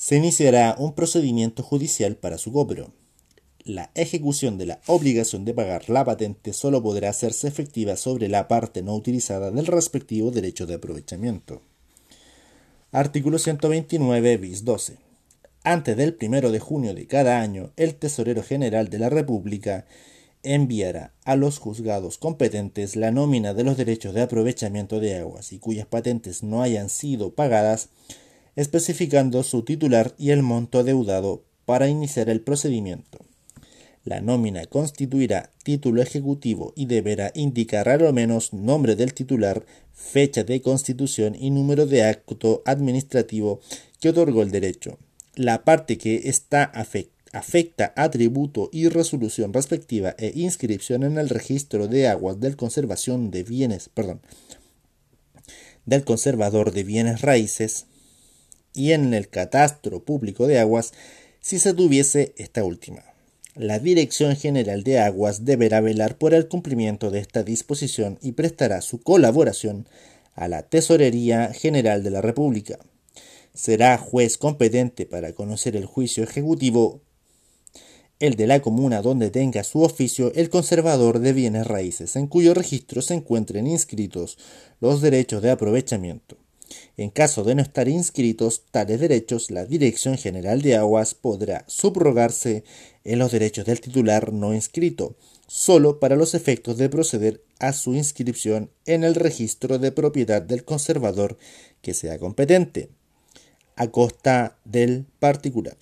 se 0.00 0.16
iniciará 0.16 0.76
un 0.78 0.94
procedimiento 0.94 1.62
judicial 1.62 2.16
para 2.16 2.38
su 2.38 2.50
cobro. 2.52 2.90
La 3.64 3.90
ejecución 3.94 4.56
de 4.56 4.64
la 4.64 4.80
obligación 4.86 5.44
de 5.44 5.52
pagar 5.52 5.90
la 5.90 6.06
patente 6.06 6.54
solo 6.54 6.82
podrá 6.82 7.10
hacerse 7.10 7.48
efectiva 7.48 7.96
sobre 7.96 8.28
la 8.28 8.48
parte 8.48 8.80
no 8.80 8.94
utilizada 8.94 9.50
del 9.50 9.66
respectivo 9.66 10.30
derecho 10.30 10.64
de 10.64 10.76
aprovechamiento. 10.76 11.60
Artículo 12.92 13.38
129 13.38 14.38
bis 14.38 14.64
12. 14.64 14.96
Antes 15.64 15.98
del 15.98 16.16
1 16.18 16.50
de 16.50 16.60
junio 16.60 16.94
de 16.94 17.06
cada 17.06 17.42
año, 17.42 17.70
el 17.76 17.94
Tesorero 17.94 18.42
General 18.42 18.88
de 18.88 19.00
la 19.00 19.10
República 19.10 19.84
enviará 20.42 21.12
a 21.24 21.36
los 21.36 21.58
juzgados 21.58 22.16
competentes 22.16 22.96
la 22.96 23.10
nómina 23.10 23.52
de 23.52 23.64
los 23.64 23.76
derechos 23.76 24.14
de 24.14 24.22
aprovechamiento 24.22 24.98
de 24.98 25.16
aguas 25.16 25.52
y 25.52 25.58
cuyas 25.58 25.86
patentes 25.86 26.42
no 26.42 26.62
hayan 26.62 26.88
sido 26.88 27.34
pagadas, 27.34 27.90
especificando 28.60 29.42
su 29.42 29.62
titular 29.62 30.14
y 30.18 30.32
el 30.32 30.42
monto 30.42 30.80
adeudado 30.80 31.42
para 31.64 31.88
iniciar 31.88 32.28
el 32.28 32.42
procedimiento. 32.42 33.18
La 34.04 34.20
nómina 34.20 34.66
constituirá 34.66 35.50
título 35.64 36.02
ejecutivo 36.02 36.74
y 36.76 36.84
deberá 36.84 37.32
indicar 37.34 37.88
a 37.88 37.96
lo 37.96 38.12
menos 38.12 38.52
nombre 38.52 38.96
del 38.96 39.14
titular, 39.14 39.64
fecha 39.94 40.44
de 40.44 40.60
constitución 40.60 41.34
y 41.34 41.50
número 41.50 41.86
de 41.86 42.04
acto 42.04 42.62
administrativo 42.66 43.60
que 43.98 44.10
otorgó 44.10 44.42
el 44.42 44.50
derecho. 44.50 44.98
La 45.36 45.64
parte 45.64 45.96
que 45.96 46.28
está 46.28 46.64
afecta 47.32 47.94
a 47.96 48.10
tributo 48.10 48.68
y 48.72 48.88
resolución 48.88 49.54
respectiva 49.54 50.14
e 50.18 50.32
inscripción 50.34 51.02
en 51.02 51.16
el 51.16 51.30
registro 51.30 51.88
de 51.88 52.08
aguas 52.08 52.40
del 52.40 52.56
conservación 52.56 53.30
de 53.30 53.42
bienes, 53.42 53.88
perdón, 53.88 54.20
del 55.86 56.04
conservador 56.04 56.72
de 56.72 56.84
bienes 56.84 57.22
raíces 57.22 57.86
y 58.74 58.92
en 58.92 59.14
el 59.14 59.28
catastro 59.28 60.04
público 60.04 60.46
de 60.46 60.58
aguas 60.58 60.92
si 61.40 61.58
se 61.58 61.74
tuviese 61.74 62.34
esta 62.36 62.64
última. 62.64 63.04
La 63.56 63.78
Dirección 63.78 64.36
General 64.36 64.84
de 64.84 65.00
Aguas 65.00 65.44
deberá 65.44 65.80
velar 65.80 66.16
por 66.16 66.34
el 66.34 66.48
cumplimiento 66.48 67.10
de 67.10 67.18
esta 67.18 67.42
disposición 67.42 68.18
y 68.22 68.32
prestará 68.32 68.80
su 68.80 69.00
colaboración 69.00 69.88
a 70.34 70.48
la 70.48 70.62
Tesorería 70.62 71.52
General 71.52 72.02
de 72.02 72.10
la 72.10 72.20
República. 72.20 72.78
Será 73.52 73.98
juez 73.98 74.38
competente 74.38 75.04
para 75.04 75.32
conocer 75.32 75.76
el 75.76 75.84
juicio 75.84 76.22
ejecutivo, 76.22 77.00
el 78.20 78.36
de 78.36 78.46
la 78.46 78.60
comuna 78.60 79.02
donde 79.02 79.30
tenga 79.30 79.64
su 79.64 79.82
oficio 79.82 80.32
el 80.34 80.48
conservador 80.48 81.18
de 81.18 81.32
bienes 81.32 81.66
raíces, 81.66 82.14
en 82.16 82.28
cuyo 82.28 82.54
registro 82.54 83.02
se 83.02 83.14
encuentren 83.14 83.66
inscritos 83.66 84.38
los 84.78 85.00
derechos 85.00 85.42
de 85.42 85.50
aprovechamiento. 85.50 86.36
En 86.96 87.10
caso 87.10 87.44
de 87.44 87.54
no 87.54 87.62
estar 87.62 87.88
inscritos 87.88 88.64
tales 88.70 89.00
derechos, 89.00 89.50
la 89.50 89.64
Dirección 89.64 90.18
General 90.18 90.60
de 90.60 90.76
Aguas 90.76 91.14
podrá 91.14 91.64
subrogarse 91.66 92.64
en 93.04 93.18
los 93.18 93.32
derechos 93.32 93.64
del 93.64 93.80
titular 93.80 94.32
no 94.32 94.54
inscrito, 94.54 95.16
solo 95.46 95.98
para 95.98 96.16
los 96.16 96.34
efectos 96.34 96.76
de 96.78 96.88
proceder 96.88 97.42
a 97.58 97.72
su 97.72 97.94
inscripción 97.94 98.70
en 98.86 99.04
el 99.04 99.14
registro 99.14 99.78
de 99.78 99.92
propiedad 99.92 100.42
del 100.42 100.64
conservador 100.64 101.38
que 101.80 101.94
sea 101.94 102.18
competente, 102.18 102.90
a 103.76 103.88
costa 103.88 104.58
del 104.64 105.06
particular. 105.18 105.76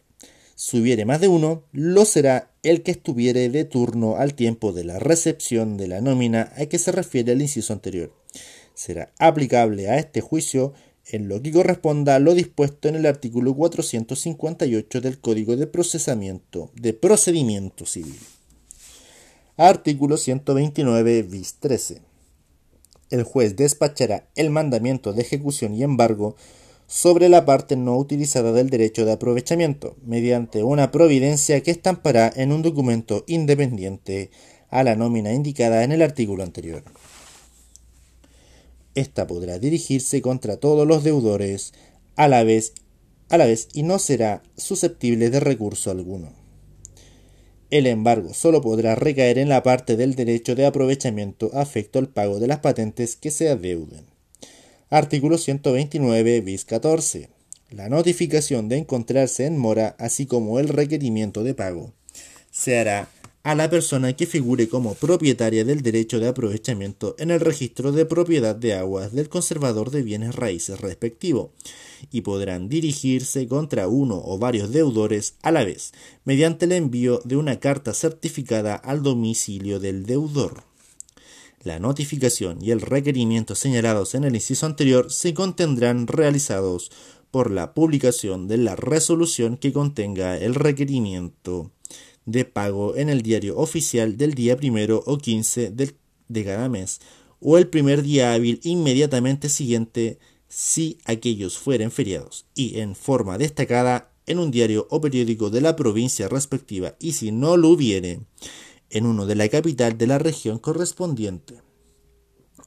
Si 0.54 0.80
hubiere 0.80 1.04
más 1.04 1.20
de 1.20 1.28
uno, 1.28 1.64
lo 1.72 2.04
será 2.04 2.50
el 2.62 2.82
que 2.82 2.90
estuviere 2.90 3.48
de 3.48 3.64
turno 3.64 4.16
al 4.16 4.34
tiempo 4.34 4.72
de 4.72 4.84
la 4.84 4.98
recepción 4.98 5.76
de 5.76 5.86
la 5.88 6.00
nómina 6.00 6.52
a 6.56 6.66
que 6.66 6.78
se 6.78 6.92
refiere 6.92 7.32
el 7.32 7.42
inciso 7.42 7.72
anterior 7.72 8.12
será 8.78 9.10
aplicable 9.18 9.90
a 9.90 9.98
este 9.98 10.20
juicio 10.20 10.72
en 11.10 11.28
lo 11.28 11.40
que 11.42 11.52
corresponda 11.52 12.14
a 12.14 12.18
lo 12.18 12.34
dispuesto 12.34 12.88
en 12.88 12.96
el 12.96 13.06
artículo 13.06 13.54
458 13.54 15.00
del 15.00 15.18
Código 15.18 15.56
de 15.56 15.66
Procesamiento 15.66 16.70
de 16.74 16.92
Procedimiento 16.92 17.86
Civil. 17.86 18.18
Artículo 19.56 20.16
129 20.16 21.22
bis 21.22 21.54
13. 21.60 22.02
El 23.10 23.22
juez 23.22 23.56
despachará 23.56 24.28
el 24.36 24.50
mandamiento 24.50 25.12
de 25.12 25.22
ejecución 25.22 25.74
y 25.74 25.82
embargo 25.82 26.36
sobre 26.86 27.28
la 27.28 27.44
parte 27.44 27.76
no 27.76 27.96
utilizada 27.96 28.52
del 28.52 28.70
derecho 28.70 29.04
de 29.04 29.12
aprovechamiento, 29.12 29.96
mediante 30.04 30.62
una 30.62 30.90
providencia 30.90 31.62
que 31.62 31.70
estampará 31.70 32.32
en 32.34 32.52
un 32.52 32.62
documento 32.62 33.24
independiente 33.26 34.30
a 34.70 34.84
la 34.84 34.96
nómina 34.96 35.32
indicada 35.32 35.84
en 35.84 35.92
el 35.92 36.02
artículo 36.02 36.42
anterior. 36.42 36.82
Esta 38.98 39.28
podrá 39.28 39.60
dirigirse 39.60 40.20
contra 40.20 40.56
todos 40.56 40.84
los 40.84 41.04
deudores 41.04 41.72
a 42.16 42.26
la 42.26 42.42
vez, 42.42 42.72
a 43.28 43.38
la 43.38 43.46
vez 43.46 43.68
y 43.72 43.84
no 43.84 44.00
será 44.00 44.42
susceptible 44.56 45.30
de 45.30 45.38
recurso 45.38 45.92
alguno. 45.92 46.32
El 47.70 47.86
embargo 47.86 48.34
solo 48.34 48.60
podrá 48.60 48.96
recaer 48.96 49.38
en 49.38 49.48
la 49.48 49.62
parte 49.62 49.96
del 49.96 50.16
derecho 50.16 50.56
de 50.56 50.66
aprovechamiento 50.66 51.52
afecto 51.54 52.00
al 52.00 52.08
pago 52.08 52.40
de 52.40 52.48
las 52.48 52.58
patentes 52.58 53.14
que 53.14 53.30
se 53.30 53.48
adeuden. 53.48 54.04
Artículo 54.90 55.38
129 55.38 56.40
bis 56.40 56.64
14. 56.64 57.28
La 57.70 57.88
notificación 57.88 58.68
de 58.68 58.78
encontrarse 58.78 59.46
en 59.46 59.58
mora, 59.58 59.94
así 60.00 60.26
como 60.26 60.58
el 60.58 60.66
requerimiento 60.66 61.44
de 61.44 61.54
pago, 61.54 61.92
se 62.50 62.80
hará 62.80 63.08
a 63.48 63.54
la 63.54 63.70
persona 63.70 64.12
que 64.12 64.26
figure 64.26 64.68
como 64.68 64.92
propietaria 64.92 65.64
del 65.64 65.80
derecho 65.80 66.20
de 66.20 66.28
aprovechamiento 66.28 67.16
en 67.18 67.30
el 67.30 67.40
registro 67.40 67.92
de 67.92 68.04
propiedad 68.04 68.54
de 68.54 68.74
aguas 68.74 69.14
del 69.14 69.30
conservador 69.30 69.90
de 69.90 70.02
bienes 70.02 70.34
raíces 70.34 70.78
respectivo, 70.82 71.50
y 72.10 72.20
podrán 72.20 72.68
dirigirse 72.68 73.48
contra 73.48 73.88
uno 73.88 74.20
o 74.22 74.36
varios 74.36 74.70
deudores 74.70 75.36
a 75.40 75.50
la 75.50 75.64
vez, 75.64 75.92
mediante 76.26 76.66
el 76.66 76.72
envío 76.72 77.22
de 77.24 77.36
una 77.36 77.58
carta 77.58 77.94
certificada 77.94 78.74
al 78.74 79.02
domicilio 79.02 79.80
del 79.80 80.04
deudor. 80.04 80.64
La 81.64 81.78
notificación 81.78 82.58
y 82.60 82.70
el 82.70 82.82
requerimiento 82.82 83.54
señalados 83.54 84.14
en 84.14 84.24
el 84.24 84.34
inciso 84.34 84.66
anterior 84.66 85.10
se 85.10 85.32
contendrán 85.32 86.06
realizados 86.06 86.90
por 87.30 87.50
la 87.50 87.72
publicación 87.72 88.46
de 88.46 88.58
la 88.58 88.76
resolución 88.76 89.56
que 89.56 89.72
contenga 89.72 90.36
el 90.36 90.54
requerimiento 90.54 91.70
de 92.28 92.44
pago 92.44 92.94
en 92.94 93.08
el 93.08 93.22
diario 93.22 93.56
oficial 93.56 94.18
del 94.18 94.34
día 94.34 94.56
primero 94.56 95.02
o 95.06 95.16
quince 95.16 95.70
de 95.70 96.44
cada 96.44 96.68
mes, 96.68 97.00
o 97.40 97.56
el 97.56 97.68
primer 97.68 98.02
día 98.02 98.34
hábil 98.34 98.60
inmediatamente 98.64 99.48
siguiente 99.48 100.18
si 100.46 100.98
aquellos 101.06 101.56
fueren 101.56 101.90
feriados, 101.90 102.46
y 102.54 102.80
en 102.80 102.94
forma 102.94 103.38
destacada 103.38 104.12
en 104.26 104.38
un 104.38 104.50
diario 104.50 104.86
o 104.90 105.00
periódico 105.00 105.48
de 105.48 105.62
la 105.62 105.74
provincia 105.74 106.28
respectiva, 106.28 106.96
y 107.00 107.12
si 107.12 107.32
no 107.32 107.56
lo 107.56 107.70
hubiere, 107.70 108.20
en 108.90 109.06
uno 109.06 109.24
de 109.24 109.34
la 109.34 109.48
capital 109.48 109.96
de 109.96 110.06
la 110.06 110.18
región 110.18 110.58
correspondiente. 110.58 111.62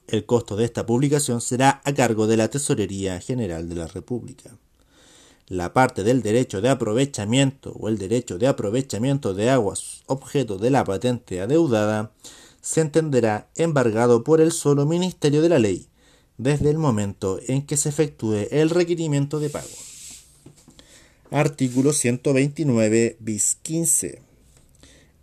El 0.08 0.26
costo 0.26 0.56
de 0.56 0.65
esta 0.65 0.88
publicación 0.88 1.39
será 1.39 1.82
a 1.86 1.93
cargo 1.93 2.26
de 2.26 2.38
la 2.38 2.50
Tesorería 2.50 3.19
General 3.21 3.69
de 3.69 3.76
la 3.76 3.88
República 3.88 4.58
la 5.52 5.74
parte 5.74 6.06
del 6.06 6.22
derecho 6.22 6.62
de 6.62 6.70
aprovechamiento 6.70 7.74
o 7.74 7.90
el 7.90 7.98
derecho 7.98 8.38
de 8.38 8.48
aprovechamiento 8.48 9.34
de 9.34 9.50
aguas 9.50 10.02
objeto 10.06 10.58
de 10.58 10.70
la 10.70 10.86
patente 10.86 11.42
adeudada 11.42 12.14
se 12.62 12.80
entenderá 12.80 13.50
embargado 13.58 14.24
por 14.24 14.40
el 14.40 14.54
solo 14.54 14.86
Ministerio 14.86 15.42
de 15.42 15.50
la 15.50 15.60
Ley 15.60 15.88
desde 16.38 16.70
el 16.70 16.78
momento 16.78 17.38
en 17.48 17.66
que 17.66 17.76
se 17.76 17.90
efectúe 17.90 18.48
el 18.50 18.70
requerimiento 18.70 19.42
de 19.42 19.50
pago. 19.50 19.68
Artículo 21.32 21.92
129 21.92 23.18
bis 23.20 23.58
15. 23.62 24.22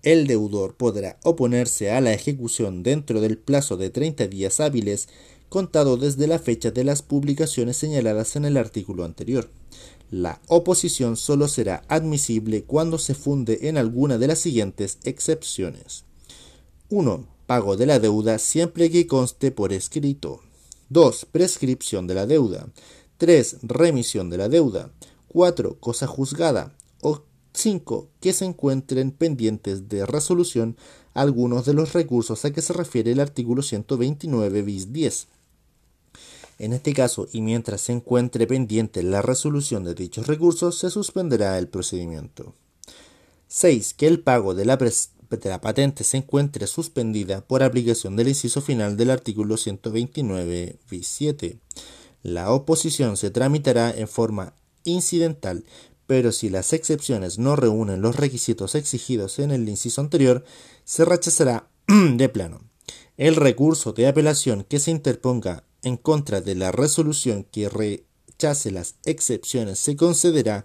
El 0.02 0.26
deudor 0.26 0.74
podrá 0.74 1.16
oponerse 1.24 1.90
a 1.90 2.02
la 2.02 2.12
ejecución 2.12 2.82
dentro 2.82 3.22
del 3.22 3.38
plazo 3.38 3.78
de 3.78 3.88
30 3.88 4.26
días 4.26 4.60
hábiles 4.60 5.08
contado 5.48 5.96
desde 5.96 6.26
la 6.26 6.38
fecha 6.38 6.70
de 6.70 6.84
las 6.84 7.00
publicaciones 7.00 7.78
señaladas 7.78 8.36
en 8.36 8.44
el 8.44 8.58
artículo 8.58 9.04
anterior. 9.04 9.48
La 10.10 10.40
oposición 10.48 11.16
solo 11.16 11.48
será 11.48 11.84
admisible 11.88 12.64
cuando 12.64 12.98
se 12.98 13.14
funde 13.14 13.68
en 13.68 13.76
alguna 13.76 14.16
de 14.16 14.26
las 14.26 14.38
siguientes 14.38 14.98
excepciones. 15.04 16.04
1. 16.88 17.26
Pago 17.46 17.76
de 17.76 17.84
la 17.84 17.98
deuda 17.98 18.38
siempre 18.38 18.90
que 18.90 19.06
conste 19.06 19.50
por 19.50 19.72
escrito. 19.72 20.40
2. 20.88 21.26
Prescripción 21.30 22.06
de 22.06 22.14
la 22.14 22.26
deuda. 22.26 22.68
3. 23.18 23.58
Remisión 23.62 24.30
de 24.30 24.38
la 24.38 24.48
deuda. 24.48 24.90
4. 25.28 25.78
Cosa 25.78 26.06
juzgada. 26.06 26.74
O 27.02 27.20
5. 27.52 28.08
Que 28.20 28.32
se 28.32 28.46
encuentren 28.46 29.10
pendientes 29.10 29.90
de 29.90 30.06
resolución 30.06 30.78
algunos 31.12 31.66
de 31.66 31.74
los 31.74 31.92
recursos 31.92 32.44
a 32.46 32.52
que 32.52 32.62
se 32.62 32.72
refiere 32.72 33.12
el 33.12 33.20
artículo 33.20 33.60
129 33.60 34.62
bis 34.62 34.92
10. 34.92 35.28
En 36.58 36.72
este 36.72 36.92
caso, 36.92 37.28
y 37.32 37.40
mientras 37.40 37.82
se 37.82 37.92
encuentre 37.92 38.46
pendiente 38.48 39.04
la 39.04 39.22
resolución 39.22 39.84
de 39.84 39.94
dichos 39.94 40.26
recursos, 40.26 40.76
se 40.76 40.90
suspenderá 40.90 41.56
el 41.56 41.68
procedimiento. 41.68 42.52
6. 43.46 43.94
Que 43.94 44.08
el 44.08 44.20
pago 44.20 44.54
de 44.54 44.64
la, 44.64 44.76
patente 45.60 46.02
se 46.02 46.16
encuentre 46.16 46.66
suspendida 46.66 47.42
por 47.42 47.62
aplicación 47.62 48.16
del 48.16 48.28
inciso 48.28 48.60
final 48.60 48.96
del 48.96 49.10
artículo 49.10 49.56
129 49.56 50.76
bis 50.90 51.06
7. 51.06 51.58
La 52.24 52.50
oposición 52.50 53.16
se 53.16 53.30
tramitará 53.30 53.90
en 53.90 54.08
forma 54.08 54.54
incidental, 54.82 55.64
pero 56.08 56.32
si 56.32 56.50
las 56.50 56.72
excepciones 56.72 57.38
no 57.38 57.54
reúnen 57.54 58.02
los 58.02 58.16
requisitos 58.16 58.74
exigidos 58.74 59.38
en 59.38 59.52
el 59.52 59.68
inciso 59.68 60.00
anterior, 60.00 60.44
se 60.84 61.04
rechazará 61.04 61.68
de 61.86 62.28
plano. 62.28 62.62
El 63.16 63.36
recurso 63.36 63.92
de 63.92 64.08
apelación 64.08 64.64
que 64.64 64.80
se 64.80 64.90
interponga 64.90 65.64
en 65.82 65.96
contra 65.96 66.40
de 66.40 66.54
la 66.54 66.72
resolución 66.72 67.44
que 67.44 67.68
rechace 67.68 68.70
las 68.70 68.96
excepciones 69.04 69.78
se 69.78 69.96
concederá 69.96 70.64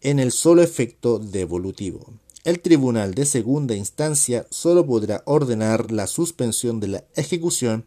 en 0.00 0.18
el 0.18 0.32
solo 0.32 0.62
efecto 0.62 1.18
devolutivo. 1.18 2.06
El 2.42 2.60
tribunal 2.60 3.14
de 3.14 3.26
segunda 3.26 3.74
instancia 3.74 4.46
solo 4.50 4.86
podrá 4.86 5.22
ordenar 5.26 5.92
la 5.92 6.06
suspensión 6.06 6.80
de 6.80 6.88
la 6.88 7.04
ejecución 7.14 7.84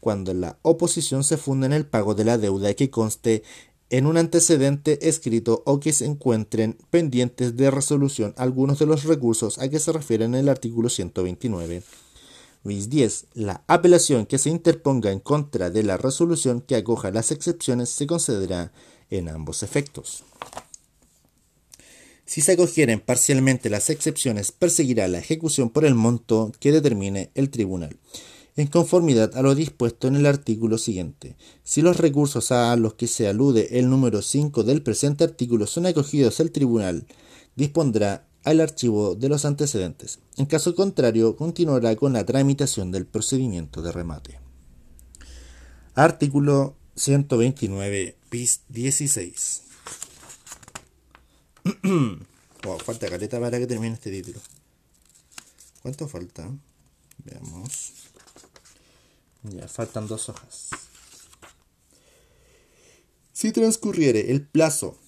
cuando 0.00 0.34
la 0.34 0.58
oposición 0.60 1.24
se 1.24 1.38
funda 1.38 1.66
en 1.66 1.72
el 1.72 1.86
pago 1.86 2.14
de 2.14 2.24
la 2.24 2.36
deuda 2.36 2.74
que 2.74 2.90
conste 2.90 3.42
en 3.88 4.06
un 4.06 4.18
antecedente 4.18 5.08
escrito 5.08 5.62
o 5.64 5.80
que 5.80 5.94
se 5.94 6.04
encuentren 6.04 6.76
pendientes 6.90 7.56
de 7.56 7.70
resolución 7.70 8.34
algunos 8.36 8.78
de 8.78 8.86
los 8.86 9.04
recursos 9.04 9.58
a 9.58 9.68
que 9.68 9.78
se 9.78 9.92
refiere 9.92 10.26
en 10.26 10.34
el 10.34 10.50
artículo 10.50 10.90
129. 10.90 11.82
10. 12.64 13.26
La 13.34 13.62
apelación 13.66 14.26
que 14.26 14.38
se 14.38 14.50
interponga 14.50 15.12
en 15.12 15.20
contra 15.20 15.70
de 15.70 15.82
la 15.82 15.96
resolución 15.96 16.60
que 16.60 16.76
acoja 16.76 17.10
las 17.10 17.30
excepciones 17.30 17.90
se 17.90 18.06
concederá 18.06 18.72
en 19.10 19.28
ambos 19.28 19.62
efectos. 19.62 20.24
Si 22.24 22.40
se 22.40 22.52
acogieren 22.52 23.00
parcialmente 23.00 23.68
las 23.68 23.90
excepciones, 23.90 24.50
perseguirá 24.50 25.06
la 25.08 25.18
ejecución 25.18 25.68
por 25.68 25.84
el 25.84 25.94
monto 25.94 26.52
que 26.58 26.72
determine 26.72 27.30
el 27.34 27.50
tribunal 27.50 27.98
en 28.56 28.68
conformidad 28.68 29.36
a 29.36 29.42
lo 29.42 29.54
dispuesto 29.54 30.06
en 30.06 30.16
el 30.16 30.26
artículo 30.26 30.78
siguiente. 30.78 31.36
Si 31.64 31.82
los 31.82 31.96
recursos 31.96 32.52
a 32.52 32.76
los 32.76 32.94
que 32.94 33.06
se 33.06 33.26
alude 33.26 33.78
el 33.78 33.90
número 33.90 34.22
5 34.22 34.62
del 34.62 34.82
presente 34.82 35.24
artículo 35.24 35.66
son 35.66 35.86
acogidos, 35.86 36.38
el 36.40 36.52
tribunal 36.52 37.06
dispondrá 37.56 38.26
al 38.44 38.60
archivo 38.60 39.14
de 39.14 39.28
los 39.28 39.44
antecedentes. 39.44 40.20
En 40.36 40.46
caso 40.46 40.74
contrario, 40.74 41.36
continuará 41.36 41.96
con 41.96 42.12
la 42.12 42.24
tramitación 42.24 42.92
del 42.92 43.06
procedimiento 43.06 43.82
de 43.82 43.92
remate. 43.92 44.38
Artículo 45.94 46.76
129 46.96 48.16
bis 48.30 48.60
16. 48.68 49.62
falta 52.84 53.08
caleta 53.08 53.40
para 53.40 53.58
que 53.58 53.66
termine 53.66 53.94
este 53.94 54.10
título. 54.10 54.40
¿Cuánto 55.82 56.08
falta? 56.08 56.50
Veamos. 57.24 57.92
Ya, 59.42 59.68
faltan 59.68 60.06
dos 60.06 60.28
hojas. 60.28 60.70
Si 63.32 63.52
transcurriere 63.52 64.30
el 64.30 64.46
plazo 64.46 64.98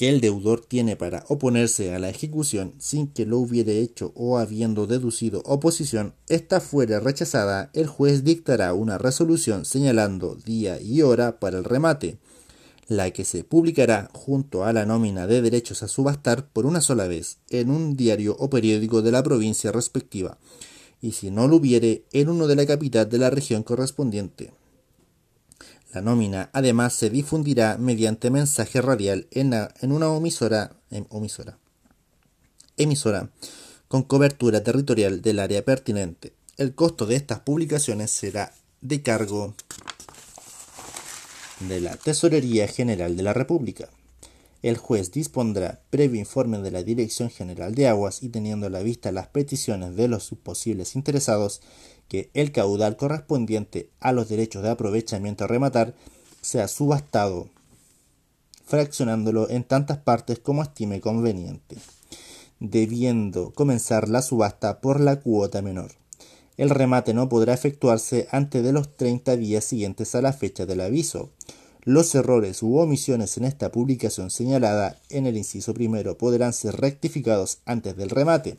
que 0.00 0.08
el 0.08 0.22
deudor 0.22 0.64
tiene 0.64 0.96
para 0.96 1.26
oponerse 1.28 1.94
a 1.94 1.98
la 1.98 2.08
ejecución 2.08 2.72
sin 2.78 3.06
que 3.08 3.26
lo 3.26 3.36
hubiere 3.36 3.80
hecho 3.80 4.12
o 4.14 4.38
habiendo 4.38 4.86
deducido 4.86 5.42
oposición, 5.44 6.14
esta 6.26 6.62
fuera 6.62 7.00
rechazada, 7.00 7.68
el 7.74 7.86
juez 7.86 8.24
dictará 8.24 8.72
una 8.72 8.96
resolución 8.96 9.66
señalando 9.66 10.36
día 10.36 10.80
y 10.80 11.02
hora 11.02 11.38
para 11.38 11.58
el 11.58 11.64
remate, 11.64 12.16
la 12.88 13.10
que 13.10 13.26
se 13.26 13.44
publicará 13.44 14.08
junto 14.14 14.64
a 14.64 14.72
la 14.72 14.86
nómina 14.86 15.26
de 15.26 15.42
derechos 15.42 15.82
a 15.82 15.88
subastar 15.88 16.48
por 16.48 16.64
una 16.64 16.80
sola 16.80 17.06
vez 17.06 17.36
en 17.50 17.70
un 17.70 17.94
diario 17.94 18.36
o 18.38 18.48
periódico 18.48 19.02
de 19.02 19.12
la 19.12 19.22
provincia 19.22 19.70
respectiva 19.70 20.38
y 21.02 21.12
si 21.12 21.30
no 21.30 21.46
lo 21.46 21.56
hubiere, 21.56 22.04
en 22.12 22.30
uno 22.30 22.46
de 22.46 22.56
la 22.56 22.64
capital 22.64 23.10
de 23.10 23.18
la 23.18 23.28
región 23.28 23.62
correspondiente. 23.62 24.50
La 25.92 26.00
nómina 26.02 26.50
además 26.52 26.94
se 26.94 27.10
difundirá 27.10 27.76
mediante 27.76 28.30
mensaje 28.30 28.80
radial 28.80 29.26
en, 29.32 29.52
una 29.92 30.08
omisora, 30.08 30.76
omisora, 31.08 31.58
emisora 32.76 33.30
con 33.88 34.04
cobertura 34.04 34.62
territorial 34.62 35.20
del 35.20 35.40
área 35.40 35.64
pertinente. 35.64 36.32
El 36.56 36.76
costo 36.76 37.06
de 37.06 37.16
estas 37.16 37.40
publicaciones 37.40 38.12
será 38.12 38.52
de 38.80 39.02
cargo 39.02 39.54
de 41.58 41.80
la 41.80 41.96
Tesorería 41.96 42.68
General 42.68 43.16
de 43.16 43.22
la 43.24 43.32
República. 43.32 43.88
El 44.62 44.76
juez 44.76 45.10
dispondrá, 45.10 45.80
previo 45.90 46.20
informe 46.20 46.58
de 46.58 46.70
la 46.70 46.82
Dirección 46.84 47.30
General 47.30 47.74
de 47.74 47.88
Aguas 47.88 48.22
y 48.22 48.28
teniendo 48.28 48.66
a 48.66 48.70
la 48.70 48.82
vista 48.82 49.10
las 49.10 49.26
peticiones 49.26 49.96
de 49.96 50.06
los 50.06 50.30
posibles 50.42 50.94
interesados, 50.94 51.62
que 52.10 52.28
el 52.34 52.50
caudal 52.50 52.96
correspondiente 52.96 53.88
a 54.00 54.10
los 54.10 54.28
derechos 54.28 54.64
de 54.64 54.70
aprovechamiento 54.70 55.44
a 55.44 55.46
rematar 55.46 55.94
sea 56.42 56.66
subastado, 56.66 57.46
fraccionándolo 58.66 59.48
en 59.48 59.62
tantas 59.62 59.98
partes 59.98 60.40
como 60.40 60.64
estime 60.64 61.00
conveniente, 61.00 61.76
debiendo 62.58 63.52
comenzar 63.52 64.08
la 64.08 64.22
subasta 64.22 64.80
por 64.80 65.00
la 65.00 65.20
cuota 65.20 65.62
menor. 65.62 65.92
El 66.56 66.70
remate 66.70 67.14
no 67.14 67.28
podrá 67.28 67.54
efectuarse 67.54 68.26
antes 68.32 68.64
de 68.64 68.72
los 68.72 68.96
30 68.96 69.36
días 69.36 69.64
siguientes 69.64 70.14
a 70.16 70.20
la 70.20 70.32
fecha 70.32 70.66
del 70.66 70.80
aviso, 70.80 71.30
los 71.84 72.12
errores 72.16 72.62
u 72.62 72.76
omisiones 72.78 73.36
en 73.38 73.44
esta 73.44 73.70
publicación 73.70 74.30
señalada 74.30 74.98
en 75.10 75.26
el 75.26 75.36
inciso 75.36 75.74
primero 75.74 76.18
podrán 76.18 76.52
ser 76.52 76.76
rectificados 76.76 77.58
antes 77.66 77.96
del 77.96 78.10
remate, 78.10 78.56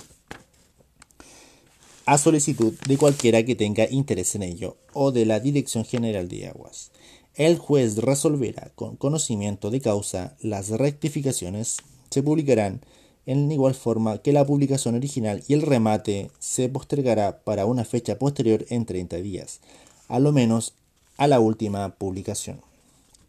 a 2.05 2.17
solicitud 2.17 2.73
de 2.87 2.97
cualquiera 2.97 3.43
que 3.43 3.55
tenga 3.55 3.89
interés 3.89 4.35
en 4.35 4.43
ello 4.43 4.77
o 4.93 5.11
de 5.11 5.25
la 5.25 5.39
Dirección 5.39 5.85
General 5.85 6.27
de 6.27 6.47
Aguas. 6.47 6.91
El 7.35 7.57
juez 7.57 7.97
resolverá 7.97 8.71
con 8.75 8.95
conocimiento 8.95 9.71
de 9.71 9.81
causa 9.81 10.35
las 10.41 10.69
rectificaciones 10.69 11.77
se 12.09 12.23
publicarán 12.23 12.81
en 13.25 13.51
igual 13.51 13.75
forma 13.75 14.17
que 14.17 14.33
la 14.33 14.45
publicación 14.45 14.95
original 14.95 15.43
y 15.47 15.53
el 15.53 15.61
remate 15.61 16.29
se 16.39 16.69
postergará 16.69 17.43
para 17.43 17.65
una 17.65 17.85
fecha 17.85 18.17
posterior 18.17 18.65
en 18.69 18.85
30 18.85 19.17
días, 19.17 19.61
a 20.07 20.19
lo 20.19 20.31
menos 20.31 20.73
a 21.17 21.27
la 21.27 21.39
última 21.39 21.95
publicación 21.95 22.59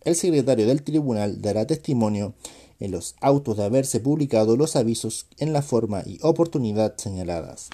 el 0.05 0.17
secretario 0.17 0.67
del 0.67 0.83
tribunal 0.83 1.41
dará 1.41 1.67
testimonio 1.67 2.35
en 2.81 2.91
los 2.91 3.15
autos 3.21 3.57
de 3.57 3.65
haberse 3.65 4.01
publicado 4.01 4.57
los 4.57 4.75
avisos 4.75 5.27
en 5.39 5.53
la 5.53 5.63
forma 5.63 6.03
y 6.05 6.19
oportunidad 6.23 6.97
señaladas. 6.97 7.71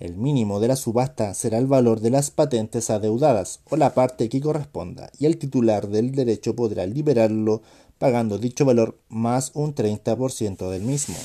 El 0.00 0.16
mínimo 0.16 0.60
de 0.60 0.68
la 0.68 0.76
subasta 0.76 1.34
será 1.34 1.58
el 1.58 1.66
valor 1.66 2.00
de 2.00 2.10
las 2.10 2.30
patentes 2.30 2.88
adeudadas 2.88 3.60
o 3.68 3.76
la 3.76 3.94
parte 3.94 4.28
que 4.28 4.40
corresponda, 4.40 5.10
y 5.18 5.26
el 5.26 5.38
titular 5.38 5.88
del 5.88 6.12
derecho 6.12 6.54
podrá 6.54 6.86
liberarlo 6.86 7.62
pagando 7.98 8.38
dicho 8.38 8.64
valor 8.64 9.00
más 9.08 9.50
un 9.54 9.74
30% 9.74 10.70
del 10.70 10.82
mismo. 10.82 11.16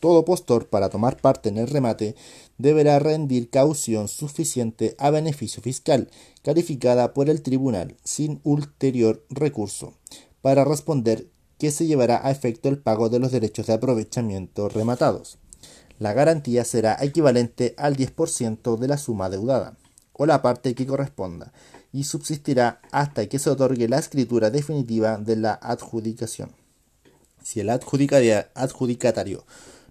Todo 0.00 0.24
postor 0.24 0.68
para 0.68 0.88
tomar 0.88 1.18
parte 1.18 1.50
en 1.50 1.58
el 1.58 1.66
remate 1.66 2.14
deberá 2.56 2.98
rendir 2.98 3.50
caución 3.50 4.08
suficiente 4.08 4.94
a 4.98 5.10
beneficio 5.10 5.62
fiscal, 5.62 6.08
calificada 6.42 7.12
por 7.12 7.28
el 7.28 7.42
tribunal 7.42 7.96
sin 8.02 8.40
ulterior 8.44 9.22
recurso, 9.28 9.92
para 10.40 10.64
responder 10.64 11.28
que 11.58 11.70
se 11.70 11.86
llevará 11.86 12.26
a 12.26 12.30
efecto 12.30 12.70
el 12.70 12.78
pago 12.78 13.10
de 13.10 13.18
los 13.18 13.30
derechos 13.30 13.66
de 13.66 13.74
aprovechamiento 13.74 14.70
rematados. 14.70 15.36
La 16.00 16.14
garantía 16.14 16.64
será 16.64 16.96
equivalente 17.02 17.74
al 17.76 17.94
10% 17.94 18.78
de 18.78 18.88
la 18.88 18.96
suma 18.96 19.28
deudada, 19.28 19.76
o 20.14 20.24
la 20.24 20.40
parte 20.40 20.74
que 20.74 20.86
corresponda, 20.86 21.52
y 21.92 22.04
subsistirá 22.04 22.80
hasta 22.90 23.26
que 23.26 23.38
se 23.38 23.50
otorgue 23.50 23.86
la 23.86 23.98
escritura 23.98 24.48
definitiva 24.48 25.18
de 25.18 25.36
la 25.36 25.52
adjudicación. 25.52 26.52
Si 27.42 27.60
el 27.60 27.68
adjudicatario 27.68 29.44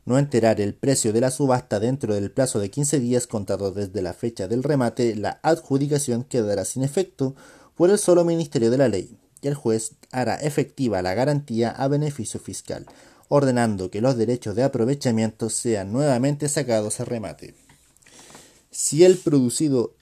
no 0.05 0.17
enterar 0.17 0.59
el 0.59 0.73
precio 0.73 1.13
de 1.13 1.21
la 1.21 1.29
subasta 1.29 1.79
dentro 1.79 2.15
del 2.15 2.31
plazo 2.31 2.59
de 2.59 2.71
15 2.71 2.99
días 2.99 3.27
contado 3.27 3.71
desde 3.71 4.01
la 4.01 4.13
fecha 4.13 4.47
del 4.47 4.63
remate, 4.63 5.15
la 5.15 5.39
adjudicación 5.43 6.23
quedará 6.23 6.65
sin 6.65 6.83
efecto 6.83 7.35
por 7.75 7.91
el 7.91 7.99
solo 7.99 8.25
Ministerio 8.25 8.71
de 8.71 8.79
la 8.79 8.87
Ley, 8.87 9.15
y 9.43 9.47
el 9.47 9.53
juez 9.53 9.91
hará 10.11 10.37
efectiva 10.37 11.03
la 11.03 11.13
garantía 11.13 11.69
a 11.69 11.87
beneficio 11.87 12.39
fiscal, 12.39 12.87
ordenando 13.29 13.89
que 13.89 14.01
los 14.01 14.17
derechos 14.17 14.55
de 14.55 14.63
aprovechamiento 14.63 15.49
sean 15.49 15.93
nuevamente 15.93 16.49
sacados 16.49 16.99
a 16.99 17.05
remate. 17.05 17.55
Si 18.71 19.03
el 19.03 19.17
producido, 19.17 19.95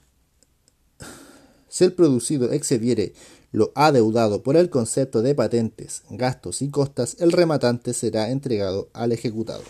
si 1.68 1.84
el 1.84 1.92
producido 1.92 2.52
excediere 2.52 3.12
lo 3.52 3.72
adeudado 3.74 4.42
por 4.42 4.56
el 4.56 4.70
concepto 4.70 5.22
de 5.22 5.34
patentes, 5.34 6.02
gastos 6.10 6.60
y 6.62 6.68
costas, 6.68 7.16
el 7.20 7.32
rematante 7.32 7.94
será 7.94 8.30
entregado 8.30 8.90
al 8.92 9.12
ejecutado. 9.12 9.62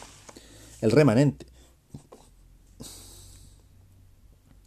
El 0.81 0.91
remanente. 0.91 1.47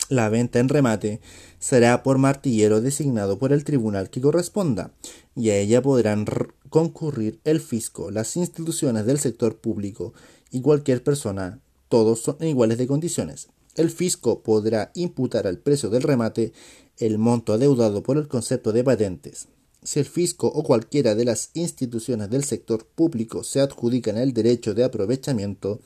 La 0.09 0.27
venta 0.27 0.59
en 0.59 0.67
remate 0.67 1.21
será 1.59 2.03
por 2.03 2.17
martillero 2.17 2.81
designado 2.81 3.37
por 3.37 3.53
el 3.53 3.63
tribunal 3.63 4.09
que 4.09 4.19
corresponda, 4.19 4.91
y 5.35 5.49
a 5.49 5.57
ella 5.57 5.81
podrán 5.81 6.25
concurrir 6.69 7.39
el 7.43 7.59
fisco, 7.59 8.11
las 8.11 8.35
instituciones 8.37 9.05
del 9.05 9.19
sector 9.19 9.57
público 9.57 10.13
y 10.51 10.61
cualquier 10.61 11.03
persona, 11.03 11.59
todos 11.89 12.21
son 12.21 12.37
iguales 12.41 12.77
de 12.77 12.87
condiciones. 12.87 13.49
El 13.75 13.89
fisco 13.89 14.41
podrá 14.41 14.91
imputar 14.95 15.47
al 15.47 15.57
precio 15.57 15.89
del 15.89 16.03
remate 16.03 16.53
el 16.97 17.17
monto 17.17 17.53
adeudado 17.53 18.03
por 18.03 18.17
el 18.17 18.27
concepto 18.27 18.71
de 18.71 18.83
patentes. 18.83 19.47
Si 19.83 19.99
el 19.99 20.05
fisco 20.05 20.47
o 20.47 20.63
cualquiera 20.63 21.15
de 21.15 21.25
las 21.25 21.49
instituciones 21.53 22.29
del 22.29 22.43
sector 22.43 22.85
público 22.85 23.43
se 23.43 23.61
adjudican 23.61 24.17
el 24.17 24.33
derecho 24.33 24.73
de 24.73 24.83
aprovechamiento, 24.83 25.79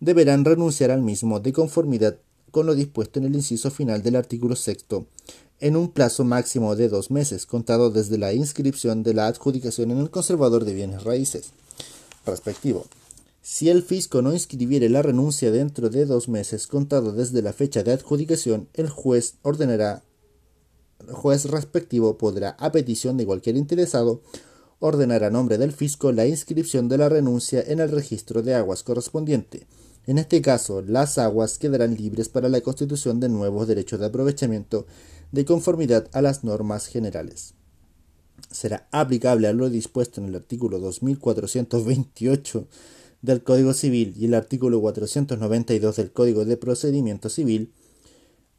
deberán 0.00 0.44
renunciar 0.44 0.90
al 0.90 1.02
mismo 1.02 1.40
de 1.40 1.52
conformidad 1.52 2.18
con 2.50 2.66
lo 2.66 2.74
dispuesto 2.74 3.18
en 3.18 3.26
el 3.26 3.34
inciso 3.34 3.70
final 3.70 4.02
del 4.02 4.16
artículo 4.16 4.54
sexto, 4.54 5.06
en 5.64 5.76
un 5.76 5.88
plazo 5.88 6.24
máximo 6.24 6.76
de 6.76 6.90
dos 6.90 7.10
meses, 7.10 7.46
contado 7.46 7.90
desde 7.90 8.18
la 8.18 8.34
inscripción 8.34 9.02
de 9.02 9.14
la 9.14 9.28
adjudicación 9.28 9.90
en 9.92 9.96
el 9.96 10.10
conservador 10.10 10.66
de 10.66 10.74
bienes 10.74 11.04
raíces 11.04 11.52
respectivo. 12.26 12.84
Si 13.40 13.70
el 13.70 13.82
fisco 13.82 14.20
no 14.20 14.34
inscribiere 14.34 14.90
la 14.90 15.00
renuncia 15.00 15.50
dentro 15.50 15.88
de 15.88 16.04
dos 16.04 16.28
meses, 16.28 16.66
contado 16.66 17.12
desde 17.12 17.40
la 17.40 17.54
fecha 17.54 17.82
de 17.82 17.92
adjudicación, 17.92 18.68
el 18.74 18.90
juez 18.90 19.36
ordenará 19.40 20.02
juez 21.10 21.46
respectivo 21.46 22.18
podrá, 22.18 22.50
a 22.60 22.70
petición 22.70 23.16
de 23.16 23.24
cualquier 23.24 23.56
interesado, 23.56 24.20
ordenar 24.80 25.24
a 25.24 25.30
nombre 25.30 25.56
del 25.56 25.72
fisco 25.72 26.12
la 26.12 26.26
inscripción 26.26 26.90
de 26.90 26.98
la 26.98 27.08
renuncia 27.08 27.64
en 27.66 27.80
el 27.80 27.90
registro 27.90 28.42
de 28.42 28.54
aguas 28.54 28.82
correspondiente. 28.82 29.66
En 30.06 30.18
este 30.18 30.42
caso, 30.42 30.82
las 30.82 31.16
aguas 31.16 31.56
quedarán 31.56 31.96
libres 31.96 32.28
para 32.28 32.50
la 32.50 32.60
constitución 32.60 33.20
de 33.20 33.30
nuevos 33.30 33.66
derechos 33.66 34.00
de 34.00 34.06
aprovechamiento 34.06 34.86
de 35.34 35.44
conformidad 35.44 36.08
a 36.12 36.22
las 36.22 36.44
normas 36.44 36.86
generales. 36.86 37.54
Será 38.50 38.88
aplicable 38.92 39.48
a 39.48 39.52
lo 39.52 39.68
dispuesto 39.68 40.20
en 40.20 40.28
el 40.28 40.36
artículo 40.36 40.78
2428 40.78 42.68
del 43.20 43.42
Código 43.42 43.74
Civil 43.74 44.14
y 44.16 44.26
el 44.26 44.34
artículo 44.34 44.80
492 44.80 45.96
del 45.96 46.12
Código 46.12 46.44
de 46.44 46.56
Procedimiento 46.56 47.28
Civil 47.28 47.72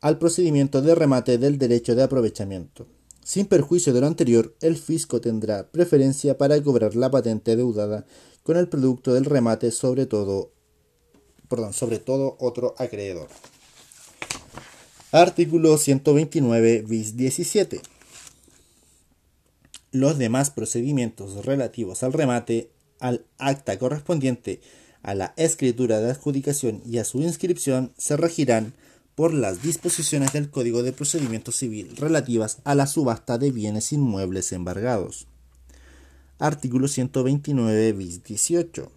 al 0.01 0.19
procedimiento 0.19 0.81
de 0.81 0.95
remate 0.95 1.38
del 1.38 1.57
derecho 1.57 1.95
de 1.95 2.03
aprovechamiento. 2.03 2.88
Sin 3.23 3.45
perjuicio 3.45 3.93
de 3.93 4.01
lo 4.01 4.07
anterior, 4.07 4.53
el 4.59 4.75
fisco 4.75 5.21
tendrá 5.21 5.71
preferencia 5.71 6.38
para 6.38 6.61
cobrar 6.61 6.95
la 6.95 7.09
patente 7.09 7.55
deudada 7.55 8.05
con 8.43 8.57
el 8.57 8.67
producto 8.67 9.13
del 9.13 9.25
remate 9.25 9.71
sobre 9.71 10.05
todo, 10.05 10.51
perdón, 11.47 11.71
sobre 11.71 11.99
todo 11.99 12.35
otro 12.39 12.75
acreedor. 12.77 13.29
Artículo 15.15 15.78
129 15.78 16.84
bis 16.86 17.15
17. 17.15 17.80
Los 19.93 20.17
demás 20.17 20.49
procedimientos 20.49 21.45
relativos 21.45 22.04
al 22.04 22.12
remate, 22.12 22.69
al 22.99 23.23
acta 23.38 23.80
correspondiente 23.80 24.60
a 25.04 25.15
la 25.15 25.34
escritura 25.38 26.01
de 26.01 26.12
adjudicación 26.12 26.82
y 26.86 26.97
a 26.97 27.06
su 27.06 27.21
inscripción 27.21 27.93
se 27.97 28.17
regirán 28.17 28.73
por 29.15 29.34
las 29.34 29.62
disposiciones 29.62 30.34
del 30.34 30.49
Código 30.49 30.84
de 30.84 30.91
Procedimiento 30.91 31.54
Civil 31.54 31.95
relativas 31.95 32.58
a 32.65 32.75
la 32.75 32.86
subasta 32.86 33.38
de 33.38 33.51
bienes 33.51 33.93
inmuebles 33.93 34.51
embargados. 34.51 35.28
Artículo 36.39 36.89
129 36.89 37.93
bis 37.93 38.21
18. 38.21 38.91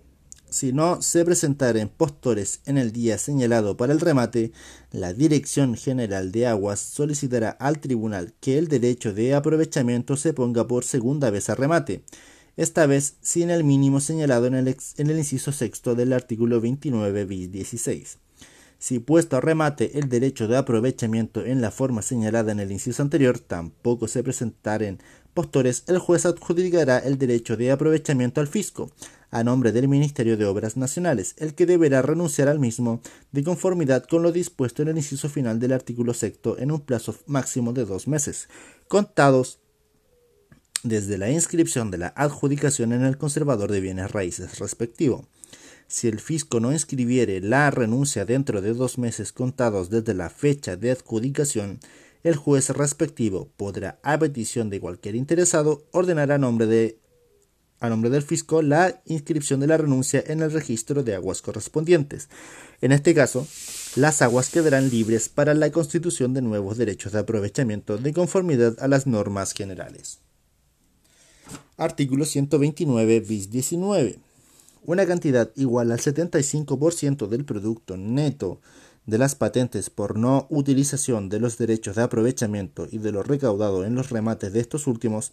Si 0.50 0.72
no 0.72 1.02
se 1.02 1.26
presentaren 1.26 1.90
postores 1.90 2.60
en 2.64 2.78
el 2.78 2.90
día 2.90 3.18
señalado 3.18 3.76
para 3.76 3.92
el 3.92 4.00
remate, 4.00 4.52
la 4.90 5.12
Dirección 5.12 5.76
General 5.76 6.32
de 6.32 6.46
Aguas 6.46 6.80
solicitará 6.80 7.50
al 7.50 7.80
tribunal 7.80 8.32
que 8.40 8.56
el 8.56 8.68
derecho 8.68 9.12
de 9.12 9.34
aprovechamiento 9.34 10.16
se 10.16 10.32
ponga 10.32 10.66
por 10.66 10.84
segunda 10.84 11.28
vez 11.28 11.50
a 11.50 11.54
remate, 11.54 12.02
esta 12.56 12.86
vez 12.86 13.16
sin 13.20 13.50
el 13.50 13.62
mínimo 13.62 14.00
señalado 14.00 14.46
en 14.46 14.54
el, 14.54 14.76
inciso 14.98 15.52
sexto 15.52 15.94
del 15.94 16.14
artículo 16.14 16.62
29 16.62 17.26
bis 17.26 17.52
16. 17.52 18.18
Si 18.78 19.00
puesto 19.00 19.36
a 19.36 19.40
remate 19.42 19.98
el 19.98 20.08
derecho 20.08 20.48
de 20.48 20.56
aprovechamiento 20.56 21.44
en 21.44 21.60
la 21.60 21.70
forma 21.70 22.00
señalada 22.00 22.52
en 22.52 22.60
el 22.60 22.72
inciso 22.72 23.02
anterior, 23.02 23.38
tampoco 23.38 24.08
se 24.08 24.22
presentaren 24.22 24.98
postores, 25.38 25.84
el 25.86 26.00
juez 26.00 26.26
adjudicará 26.26 26.98
el 26.98 27.16
derecho 27.16 27.56
de 27.56 27.70
aprovechamiento 27.70 28.40
al 28.40 28.48
fisco, 28.48 28.90
a 29.30 29.44
nombre 29.44 29.70
del 29.70 29.86
Ministerio 29.86 30.36
de 30.36 30.44
Obras 30.46 30.76
Nacionales, 30.76 31.36
el 31.38 31.54
que 31.54 31.64
deberá 31.64 32.02
renunciar 32.02 32.48
al 32.48 32.58
mismo 32.58 33.00
de 33.30 33.44
conformidad 33.44 34.02
con 34.02 34.24
lo 34.24 34.32
dispuesto 34.32 34.82
en 34.82 34.88
el 34.88 34.96
inciso 34.96 35.28
final 35.28 35.60
del 35.60 35.74
artículo 35.74 36.12
sexto 36.12 36.58
en 36.58 36.72
un 36.72 36.80
plazo 36.80 37.14
máximo 37.26 37.72
de 37.72 37.84
dos 37.84 38.08
meses, 38.08 38.48
contados 38.88 39.60
desde 40.82 41.18
la 41.18 41.30
inscripción 41.30 41.92
de 41.92 41.98
la 41.98 42.12
adjudicación 42.16 42.92
en 42.92 43.04
el 43.04 43.16
conservador 43.16 43.70
de 43.70 43.80
bienes 43.80 44.10
raíces 44.10 44.58
respectivo. 44.58 45.28
Si 45.86 46.08
el 46.08 46.18
fisco 46.18 46.58
no 46.58 46.72
inscribiere 46.72 47.40
la 47.40 47.70
renuncia 47.70 48.24
dentro 48.24 48.60
de 48.60 48.74
dos 48.74 48.98
meses 48.98 49.32
contados 49.32 49.88
desde 49.88 50.14
la 50.14 50.30
fecha 50.30 50.74
de 50.76 50.90
adjudicación, 50.90 51.78
el 52.22 52.36
juez 52.36 52.70
respectivo 52.70 53.48
podrá, 53.56 53.98
a 54.02 54.18
petición 54.18 54.70
de 54.70 54.80
cualquier 54.80 55.14
interesado, 55.14 55.84
ordenar 55.92 56.32
a 56.32 56.38
nombre, 56.38 56.66
de, 56.66 56.98
a 57.80 57.88
nombre 57.88 58.10
del 58.10 58.22
fisco 58.22 58.62
la 58.62 59.02
inscripción 59.06 59.60
de 59.60 59.66
la 59.66 59.76
renuncia 59.76 60.22
en 60.26 60.42
el 60.42 60.52
registro 60.52 61.02
de 61.02 61.14
aguas 61.14 61.42
correspondientes. 61.42 62.28
En 62.80 62.92
este 62.92 63.14
caso, 63.14 63.46
las 63.96 64.22
aguas 64.22 64.50
quedarán 64.50 64.90
libres 64.90 65.28
para 65.28 65.54
la 65.54 65.70
constitución 65.70 66.34
de 66.34 66.42
nuevos 66.42 66.76
derechos 66.76 67.12
de 67.12 67.20
aprovechamiento 67.20 67.98
de 67.98 68.12
conformidad 68.12 68.76
a 68.80 68.88
las 68.88 69.06
normas 69.06 69.52
generales. 69.52 70.18
Artículo 71.76 72.24
129 72.24 73.20
bis 73.20 73.50
19 73.50 74.18
una 74.88 75.04
cantidad 75.06 75.50
igual 75.54 75.92
al 75.92 75.98
75% 75.98 77.28
del 77.28 77.44
producto 77.44 77.98
neto 77.98 78.62
de 79.08 79.16
las 79.16 79.34
patentes 79.34 79.88
por 79.88 80.18
no 80.18 80.46
utilización 80.50 81.30
de 81.30 81.40
los 81.40 81.56
derechos 81.56 81.96
de 81.96 82.02
aprovechamiento 82.02 82.86
y 82.90 82.98
de 82.98 83.10
lo 83.10 83.22
recaudado 83.22 83.86
en 83.86 83.94
los 83.94 84.10
remates 84.10 84.52
de 84.52 84.60
estos 84.60 84.86
últimos 84.86 85.32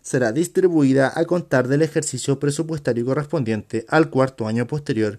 será 0.00 0.30
distribuida 0.30 1.12
a 1.12 1.24
contar 1.24 1.66
del 1.66 1.82
ejercicio 1.82 2.38
presupuestario 2.38 3.04
correspondiente 3.04 3.84
al 3.88 4.10
cuarto 4.10 4.46
año 4.46 4.68
posterior 4.68 5.18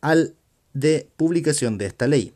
al 0.00 0.36
de 0.74 1.10
publicación 1.16 1.76
de 1.76 1.86
esta 1.86 2.06
ley 2.06 2.32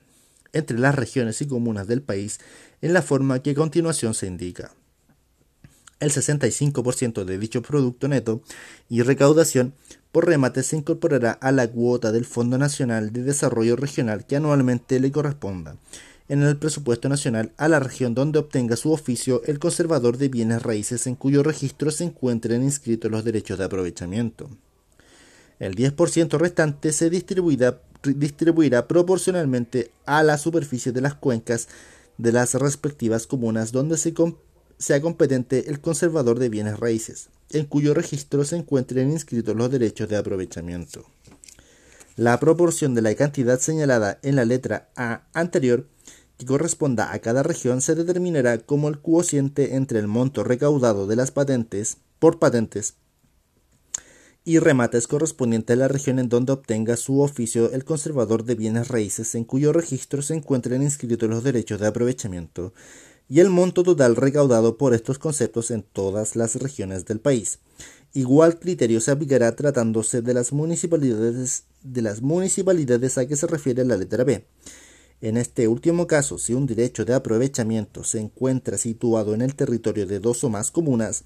entre 0.53 0.81
las 0.81 0.97
regiones 0.97 1.41
y 1.41 1.47
comunas 1.47 1.87
del 1.87 2.03
país 2.03 2.41
en 2.83 2.93
la 2.93 3.03
forma 3.03 3.41
que 3.41 3.53
a 3.53 3.55
continuación 3.55 4.15
se 4.15 4.27
indica. 4.27 4.73
El 6.01 6.11
65% 6.11 7.25
de 7.25 7.39
dicho 7.39 7.63
producto 7.63 8.09
neto 8.09 8.43
y 8.89 9.03
recaudación 9.03 9.75
por 10.17 10.27
remate 10.27 10.63
se 10.63 10.77
incorporará 10.77 11.33
a 11.33 11.53
la 11.53 11.69
cuota 11.69 12.11
del 12.11 12.25
Fondo 12.25 12.57
Nacional 12.57 13.13
de 13.13 13.23
Desarrollo 13.23 13.77
Regional 13.77 14.25
que 14.25 14.37
anualmente 14.37 14.99
le 14.99 15.13
corresponda 15.13 15.77
en 16.31 16.43
el 16.43 16.57
presupuesto 16.57 17.11
nacional 17.11 17.53
a 17.59 17.69
la 17.69 17.81
región 17.81 18.15
donde 18.15 18.39
obtenga 18.39 18.77
su 18.77 18.93
oficio 18.93 19.43
el 19.45 19.59
conservador 19.59 20.17
de 20.17 20.31
bienes 20.31 20.63
raíces 20.63 21.07
en 21.07 21.17
cuyo 21.17 21.43
registro 21.43 21.91
se 21.91 22.05
encuentren 22.05 22.63
inscritos 22.63 23.11
los 23.11 23.25
derechos 23.25 23.59
de 23.59 23.67
aprovechamiento. 23.67 24.49
El 25.59 25.77
10% 25.77 26.39
restante 26.39 26.93
se 26.93 27.11
distribuirá, 27.11 28.89
proporcionalmente 28.89 29.91
a 30.07 30.23
la 30.23 30.39
superficie 30.39 30.93
de 30.93 31.03
las 31.03 31.15
cuencas 31.15 31.69
de 32.17 32.33
las 32.33 32.55
respectivas 32.55 33.27
comunas 33.27 33.71
donde 33.71 33.99
se, 33.99 34.15
sea 34.79 35.01
competente 35.01 35.69
el 35.69 35.81
conservador 35.81 36.39
de 36.39 36.49
bienes 36.49 36.79
raíces, 36.79 37.29
en 37.51 37.67
cuyo 37.67 37.95
registro 37.95 38.45
se 38.45 38.57
encuentren 38.57 39.11
inscritos 39.11 39.57
los 39.57 39.71
derechos 39.71 40.09
de 40.09 40.17
aprovechamiento. 40.17 41.07
La 42.17 42.41
proporción 42.41 42.95
de 42.95 43.03
la 43.03 43.15
cantidad 43.15 43.59
señalada 43.59 44.19
en 44.23 44.37
la 44.37 44.45
letra 44.45 44.89
A 44.97 45.27
anterior 45.35 45.87
que 46.39 46.47
corresponda 46.47 47.13
a 47.13 47.19
cada 47.19 47.43
región 47.43 47.81
se 47.81 47.95
determinará 47.95 48.59
como 48.59 48.89
el 48.89 49.01
cociente 49.01 49.77
entre 49.77 49.99
el 49.99 50.07
monto 50.07 50.45
recaudado 50.45 51.07
de 51.07 51.17
las 51.17 51.31
patentes 51.31 51.99
por 52.19 52.39
patentes 52.39 52.95
y 54.45 54.61
remates 54.61 55.09
correspondiente 55.09 55.73
a 55.73 55.77
la 55.77 55.89
región 55.89 56.19
en 56.19 56.29
donde 56.29 56.53
obtenga 56.53 56.97
su 56.97 57.21
oficio 57.21 57.73
el 57.73 57.85
conservador 57.85 58.45
de 58.45 58.55
bienes 58.55 58.89
raíces 58.89 59.35
en 59.35 59.45
cuyo 59.45 59.73
registro 59.73 60.23
se 60.23 60.35
encuentren 60.35 60.83
inscritos 60.83 61.29
los 61.29 61.43
derechos 61.43 61.81
de 61.81 61.89
aprovechamiento 61.89 62.73
y 63.29 63.41
el 63.41 63.51
monto 63.51 63.83
total 63.83 64.17
recaudado 64.17 64.77
por 64.77 64.95
estos 64.95 65.19
conceptos 65.19 65.71
en 65.71 65.83
todas 65.83 66.37
las 66.37 66.57
regiones 66.57 67.05
del 67.05 67.21
país. 67.21 67.59
Igual 68.13 68.59
criterio 68.59 69.01
se 69.01 69.11
aplicará 69.11 69.55
tratándose 69.57 70.23
de 70.23 70.35
las 70.35 70.53
municipalidades, 70.53 71.65
de 71.83 72.03
las 72.03 72.23
municipalidades 72.23 73.19
a 73.19 73.27
que 73.27 73.37
se 73.37 73.47
refiere 73.47 73.85
la 73.85 73.97
letra 73.97 74.25
B. 74.25 74.47
En 75.23 75.39
este 75.39 75.67
último 75.67 76.07
caso, 76.07 76.39
si 76.39 76.53
un 76.53 76.67
derecho 76.67 77.05
de 77.05 77.15
aprovechamiento 77.15 78.05
se 78.05 78.21
encuentra 78.21 78.77
situado 78.77 79.35
en 79.35 79.41
el 79.41 79.55
territorio 79.55 80.07
de 80.07 80.21
dos 80.21 80.45
o 80.45 80.51
más 80.51 80.71
comunas, 80.71 81.25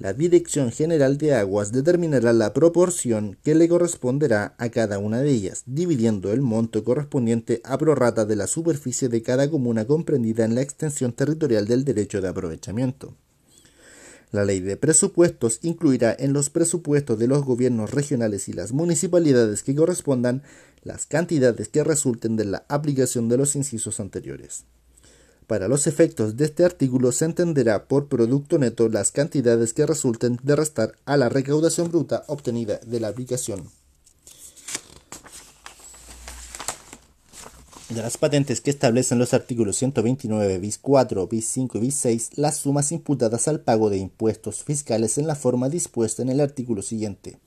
la 0.00 0.14
Dirección 0.14 0.72
General 0.72 1.18
de 1.18 1.34
Aguas 1.34 1.72
determinará 1.72 2.32
la 2.32 2.54
proporción 2.54 3.36
que 3.44 3.54
le 3.54 3.68
corresponderá 3.68 4.54
a 4.56 4.70
cada 4.70 4.98
una 4.98 5.20
de 5.20 5.30
ellas, 5.30 5.62
dividiendo 5.66 6.32
el 6.32 6.40
monto 6.40 6.84
correspondiente 6.84 7.60
a 7.64 7.76
prorrata 7.76 8.24
de 8.24 8.34
la 8.34 8.46
superficie 8.46 9.10
de 9.10 9.22
cada 9.22 9.50
comuna 9.50 9.84
comprendida 9.84 10.46
en 10.46 10.54
la 10.54 10.62
extensión 10.62 11.12
territorial 11.12 11.66
del 11.66 11.84
derecho 11.84 12.22
de 12.22 12.28
aprovechamiento. 12.28 13.14
La 14.32 14.46
ley 14.46 14.60
de 14.60 14.78
presupuestos 14.78 15.58
incluirá 15.60 16.16
en 16.18 16.32
los 16.32 16.48
presupuestos 16.48 17.18
de 17.18 17.26
los 17.26 17.44
gobiernos 17.44 17.90
regionales 17.90 18.48
y 18.48 18.54
las 18.54 18.72
municipalidades 18.72 19.62
que 19.62 19.74
correspondan 19.74 20.42
las 20.82 21.04
cantidades 21.04 21.68
que 21.68 21.84
resulten 21.84 22.36
de 22.36 22.46
la 22.46 22.64
aplicación 22.68 23.28
de 23.28 23.36
los 23.36 23.54
incisos 23.54 24.00
anteriores. 24.00 24.64
Para 25.50 25.66
los 25.66 25.88
efectos 25.88 26.36
de 26.36 26.44
este 26.44 26.64
artículo 26.64 27.10
se 27.10 27.24
entenderá 27.24 27.88
por 27.88 28.06
producto 28.06 28.56
neto 28.56 28.88
las 28.88 29.10
cantidades 29.10 29.74
que 29.74 29.84
resulten 29.84 30.38
de 30.44 30.54
restar 30.54 30.94
a 31.06 31.16
la 31.16 31.28
recaudación 31.28 31.90
bruta 31.90 32.22
obtenida 32.28 32.78
de 32.86 33.00
la 33.00 33.08
aplicación 33.08 33.68
de 37.88 38.00
las 38.00 38.16
patentes 38.16 38.60
que 38.60 38.70
establecen 38.70 39.18
los 39.18 39.34
artículos 39.34 39.76
129 39.78 40.58
bis 40.58 40.78
4, 40.78 41.26
bis 41.26 41.48
5 41.48 41.78
y 41.78 41.80
bis 41.80 41.96
6 41.96 42.30
las 42.36 42.58
sumas 42.58 42.92
imputadas 42.92 43.48
al 43.48 43.58
pago 43.58 43.90
de 43.90 43.98
impuestos 43.98 44.62
fiscales 44.62 45.18
en 45.18 45.26
la 45.26 45.34
forma 45.34 45.68
dispuesta 45.68 46.22
en 46.22 46.28
el 46.28 46.38
artículo 46.38 46.80
siguiente. 46.80 47.40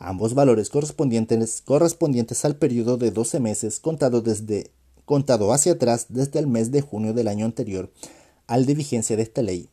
Ambos 0.00 0.34
valores 0.34 0.68
correspondientes, 0.68 1.62
correspondientes 1.64 2.44
al 2.44 2.56
periodo 2.56 2.96
de 2.96 3.12
12 3.12 3.38
meses 3.38 3.78
contado, 3.78 4.20
desde, 4.20 4.72
contado 5.06 5.54
hacia 5.54 5.72
atrás 5.72 6.06
desde 6.10 6.38
el 6.38 6.46
mes 6.46 6.70
de 6.70 6.82
junio 6.82 7.14
del 7.14 7.28
año 7.28 7.46
anterior 7.46 7.90
al 8.46 8.66
de 8.66 8.74
vigencia 8.74 9.16
de 9.16 9.22
esta 9.22 9.42
ley. 9.42 9.70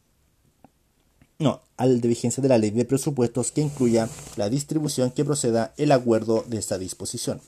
No, 1.39 1.61
al 1.77 1.99
de 1.99 2.07
vigencia 2.07 2.41
de 2.41 2.49
la 2.49 2.57
ley 2.57 2.71
de 2.71 2.85
presupuestos 2.85 3.51
que 3.51 3.61
incluya 3.61 4.07
la 4.37 4.49
distribución 4.49 5.11
que 5.11 5.25
proceda 5.25 5.73
el 5.77 5.91
acuerdo 5.91 6.45
de 6.47 6.57
esta 6.57 6.77
disposición. 6.77 7.41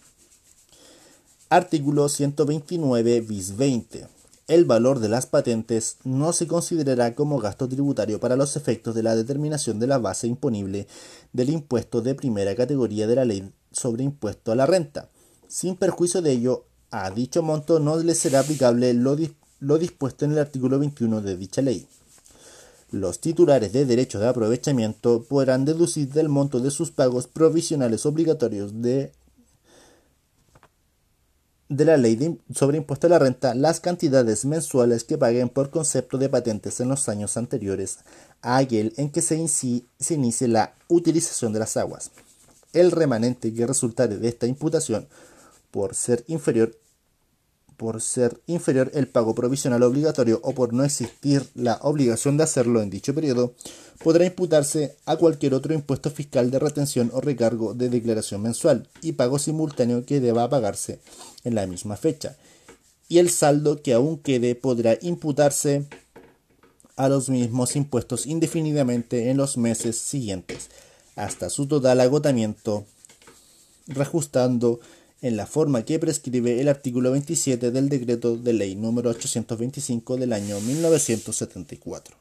Artículo 1.50 2.10
129 2.10 3.22
bis 3.22 3.56
20. 3.56 4.08
El 4.48 4.66
valor 4.66 5.00
de 5.00 5.10
las 5.10 5.26
patentes 5.26 5.98
no 6.04 6.34
se 6.34 6.46
considerará 6.46 7.16
como 7.16 7.40
gasto 7.40 7.68
tributario 7.68 8.20
para 8.20 8.36
los 8.36 8.56
efectos 8.56 8.94
de 8.94 9.02
la 9.02 9.16
determinación 9.16 9.80
de 9.80 9.88
la 9.88 9.98
base 9.98 10.28
imponible 10.28 10.88
del 11.34 11.50
impuesto 11.50 12.02
de 12.02 12.14
primera 12.14 12.56
categoría 12.56 13.08
de 13.08 13.16
la 13.16 13.26
ley 13.26 13.52
sobre 13.72 14.04
impuesto 14.04 14.52
a 14.52 14.56
la 14.56 14.66
renta. 14.66 15.10
Sin 15.48 15.76
perjuicio 15.76 16.22
de 16.22 16.32
ello, 16.32 16.66
a 16.92 17.12
dicho 17.12 17.42
monto 17.44 17.80
no 17.80 17.98
le 17.98 18.16
será 18.16 18.40
aplicable 18.40 18.94
lo, 18.94 19.18
lo 19.60 19.78
dispuesto 19.78 20.26
en 20.26 20.32
el 20.32 20.40
artículo 20.40 20.80
21 20.80 21.22
de 21.22 21.38
dicha 21.38 21.62
ley. 21.62 21.88
Los 22.92 23.20
titulares 23.20 23.74
de 23.74 23.86
derechos 23.86 24.22
de 24.22 24.28
aprovechamiento 24.28 25.24
podrán 25.24 25.66
deducir 25.66 26.10
del 26.10 26.30
monto 26.30 26.60
de 26.60 26.72
sus 26.72 26.92
pagos 26.92 27.28
provisionales 27.28 28.06
obligatorios 28.06 28.82
de 28.82 29.12
de 31.68 31.86
la 31.86 31.98
ley 31.98 32.40
sobre 32.54 32.78
impuesto 32.78 33.08
a 33.08 33.10
la 33.10 33.20
renta 33.20 33.56
las 33.56 33.80
cantidades 33.80 34.46
mensuales 34.46 35.04
que 35.04 35.18
paguen 35.18 35.50
por 35.50 35.72
concepto 35.72 36.18
de 36.18 36.30
patentes 36.30 36.80
en 36.80 36.90
los 36.90 37.10
años 37.10 37.38
anteriores 37.38 38.00
a 38.42 38.58
aquel 38.58 38.94
en 38.98 39.10
que 39.10 39.22
se, 39.22 39.46
se 39.48 40.14
inicie 40.14 40.48
la 40.48 40.76
utilización 40.88 41.54
de 41.54 41.60
las 41.60 41.76
aguas. 41.76 42.12
El 42.74 42.92
remanente 42.92 43.54
que 43.54 43.66
resultare 43.66 44.18
de 44.18 44.28
esta 44.28 44.46
imputación 44.46 45.08
por 45.76 45.94
ser 45.94 46.24
inferior 46.28 46.80
por 47.76 48.02
ser 48.02 48.40
inferior 48.48 48.90
el 48.94 49.10
pago 49.10 49.36
provisional 49.36 49.84
obligatorio 49.84 50.40
o 50.42 50.54
por 50.54 50.72
no 50.72 50.86
existir 50.86 51.50
la 51.54 51.80
obligación 51.82 52.38
de 52.38 52.46
hacerlo 52.46 52.82
en 52.82 52.90
dicho 52.90 53.14
periodo, 53.14 53.56
podrá 54.02 54.24
imputarse 54.24 54.96
a 55.06 55.18
cualquier 55.18 55.54
otro 55.54 55.74
impuesto 55.74 56.10
fiscal 56.10 56.50
de 56.50 56.60
retención 56.60 57.12
o 57.14 57.20
recargo 57.20 57.74
de 57.74 57.90
declaración 57.90 58.42
mensual 58.44 58.88
y 59.02 59.12
pago 59.12 59.38
simultáneo 59.38 60.06
que 60.06 60.22
deba 60.22 60.50
pagarse 60.50 61.02
en 61.44 61.56
la 61.56 61.68
misma 61.68 61.98
fecha. 61.98 62.38
Y 63.10 63.18
el 63.18 63.30
saldo 63.30 63.82
que 63.82 63.92
aún 63.92 64.18
quede 64.20 64.56
podrá 64.56 64.98
imputarse 65.02 65.86
a 66.96 67.10
los 67.10 67.28
mismos 67.28 67.76
impuestos 67.76 68.28
indefinidamente 68.28 69.30
en 69.30 69.36
los 69.36 69.58
meses 69.58 69.98
siguientes, 69.98 70.70
hasta 71.18 71.50
su 71.50 71.68
total 71.68 72.00
agotamiento, 72.00 72.86
reajustando 73.88 74.80
en 75.26 75.38
la 75.38 75.48
forma 75.48 75.86
que 75.86 75.98
prescribe 75.98 76.62
el 76.62 76.68
artículo 76.68 77.10
27 77.10 77.72
del 77.72 77.90
decreto 77.90 78.38
de 78.38 78.54
ley 78.54 78.76
número 78.76 79.10
825 79.10 80.18
del 80.18 80.32
año 80.34 80.62
1974. 80.62 82.16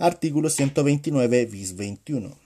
Artículo 0.00 0.50
129 0.50 1.46
bis 1.46 1.76
21. 1.76 2.36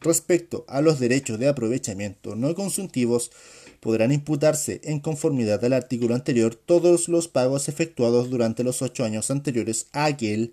Respecto 0.00 0.64
a 0.68 0.82
los 0.82 1.00
derechos 1.00 1.40
de 1.40 1.48
aprovechamiento 1.48 2.36
no 2.36 2.54
consultivos, 2.54 3.32
podrán 3.80 4.12
imputarse 4.12 4.80
en 4.84 5.00
conformidad 5.00 5.64
al 5.64 5.72
artículo 5.72 6.14
anterior 6.14 6.54
todos 6.54 7.08
los 7.08 7.26
pagos 7.26 7.68
efectuados 7.68 8.30
durante 8.30 8.62
los 8.62 8.82
ocho 8.82 9.02
años 9.02 9.32
anteriores 9.32 9.88
a 9.90 10.04
aquel 10.04 10.52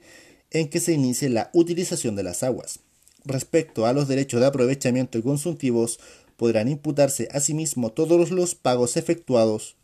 en 0.49 0.69
que 0.69 0.79
se 0.79 0.93
inicie 0.93 1.29
la 1.29 1.51
utilización 1.53 2.15
de 2.15 2.23
las 2.23 2.41
aguas. 2.41 2.79
Respecto 3.23 3.85
a 3.85 3.93
los 3.93 4.07
derechos 4.07 4.39
de 4.39 4.47
aprovechamiento 4.47 5.21
consultivos, 5.21 5.99
podrán 6.41 6.67
imputarse 6.69 7.27
asimismo 7.31 7.91
todos 7.91 8.31
los 8.31 8.55
pagos 8.55 8.97
efectuados 8.97 9.75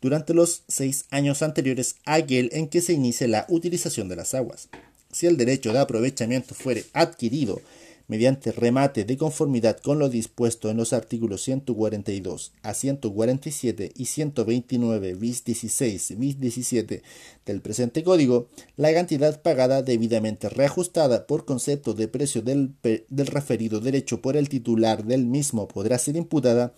durante 0.00 0.32
los 0.32 0.62
seis 0.66 1.04
años 1.10 1.42
anteriores 1.42 1.96
a 2.06 2.14
aquel 2.14 2.48
en 2.54 2.68
que 2.68 2.80
se 2.80 2.94
inicie 2.94 3.28
la 3.28 3.44
utilización 3.50 4.08
de 4.08 4.16
las 4.16 4.32
aguas. 4.32 4.70
Si 5.10 5.26
el 5.26 5.36
derecho 5.36 5.74
de 5.74 5.80
aprovechamiento 5.80 6.54
fuere 6.54 6.86
adquirido 6.94 7.60
mediante 8.08 8.52
remate 8.52 9.04
de 9.04 9.16
conformidad 9.16 9.78
con 9.78 9.98
lo 9.98 10.08
dispuesto 10.08 10.70
en 10.70 10.76
los 10.76 10.92
artículos 10.92 11.42
142 11.42 12.52
a 12.62 12.74
147 12.74 13.92
y 13.96 14.04
129 14.06 15.14
bis 15.14 15.44
16 15.44 16.18
bis 16.18 16.40
17 16.40 17.02
del 17.46 17.60
presente 17.60 18.02
código, 18.04 18.48
la 18.76 18.92
cantidad 18.92 19.40
pagada 19.42 19.82
debidamente 19.82 20.48
reajustada 20.48 21.26
por 21.26 21.44
concepto 21.44 21.94
de 21.94 22.08
precio 22.08 22.42
del, 22.42 22.74
del 22.82 23.26
referido 23.26 23.80
derecho 23.80 24.20
por 24.20 24.36
el 24.36 24.48
titular 24.48 25.04
del 25.04 25.26
mismo 25.26 25.68
podrá 25.68 25.98
ser 25.98 26.16
imputada 26.16 26.74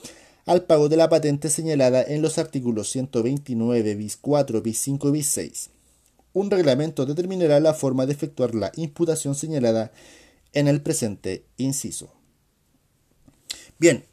al 0.47 0.65
pago 0.65 0.89
de 0.89 0.97
la 0.97 1.09
patente 1.09 1.49
señalada 1.49 2.03
en 2.03 2.21
los 2.21 2.39
artículos 2.39 2.91
129 2.91 3.95
bis 3.95 4.17
4 4.17 4.63
bis 4.63 4.79
5 4.79 5.11
bis 5.11 5.27
6. 5.29 5.71
Un 6.35 6.51
reglamento 6.51 7.07
determinará 7.07 7.61
la 7.61 7.75
forma 7.75 8.07
de 8.07 8.13
efectuar 8.13 8.55
la 8.55 8.73
imputación 8.77 9.35
señalada 9.35 9.93
en 10.55 10.69
el 10.69 10.81
presente 10.81 11.45
inciso. 11.57 12.13
Bien, 13.79 14.07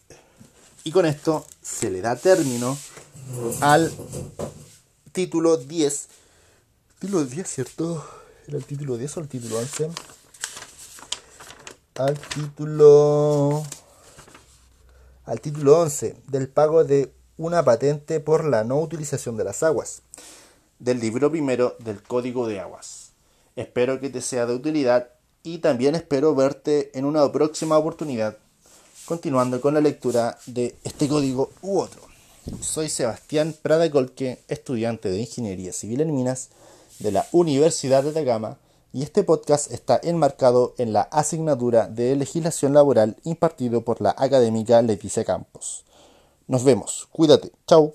y 0.83 0.91
con 0.91 1.05
esto 1.05 1.45
se 1.61 1.89
le 1.91 2.01
da 2.01 2.15
término 2.15 2.77
al 3.61 3.91
título 5.11 5.57
10. 5.57 6.07
Título 6.99 7.23
10, 7.23 7.47
¿cierto? 7.47 8.05
¿Era 8.47 8.57
el 8.57 8.65
título 8.65 8.97
10 8.97 9.17
o 9.17 9.19
el 9.21 9.27
título 9.27 9.59
11? 9.59 9.89
Al 11.95 12.19
título. 12.19 13.63
Al 15.25 15.39
título 15.39 15.79
11 15.81 16.17
del 16.27 16.49
pago 16.49 16.83
de 16.83 17.13
una 17.37 17.63
patente 17.63 18.19
por 18.19 18.43
la 18.45 18.63
no 18.63 18.79
utilización 18.79 19.37
de 19.37 19.43
las 19.43 19.61
aguas. 19.61 20.01
Del 20.79 20.99
libro 20.99 21.29
primero 21.29 21.75
del 21.79 22.01
Código 22.01 22.47
de 22.47 22.59
Aguas. 22.59 23.11
Espero 23.55 23.99
que 23.99 24.09
te 24.09 24.21
sea 24.21 24.47
de 24.47 24.55
utilidad 24.55 25.09
y 25.43 25.59
también 25.59 25.95
espero 25.95 26.35
verte 26.35 26.91
en 26.97 27.05
una 27.05 27.31
próxima 27.31 27.77
oportunidad 27.77 28.37
continuando 29.05 29.59
con 29.59 29.73
la 29.73 29.81
lectura 29.81 30.37
de 30.45 30.75
este 30.83 31.07
código 31.07 31.49
u 31.61 31.79
otro. 31.79 32.01
Soy 32.61 32.89
Sebastián 32.89 33.53
Prada 33.61 33.89
Colque, 33.91 34.39
estudiante 34.47 35.09
de 35.09 35.19
Ingeniería 35.19 35.73
Civil 35.73 36.01
en 36.01 36.15
Minas 36.15 36.49
de 36.99 37.11
la 37.11 37.27
Universidad 37.31 38.03
de 38.03 38.11
Atacama 38.11 38.57
y 38.93 39.03
este 39.03 39.23
podcast 39.23 39.71
está 39.71 39.99
enmarcado 40.03 40.75
en 40.77 40.93
la 40.93 41.01
asignatura 41.01 41.87
de 41.87 42.15
legislación 42.15 42.73
laboral 42.73 43.15
impartido 43.23 43.81
por 43.81 44.01
la 44.01 44.15
académica 44.17 44.81
Leticia 44.81 45.23
Campos. 45.23 45.85
Nos 46.47 46.63
vemos, 46.63 47.07
cuídate, 47.11 47.51
chao. 47.67 47.93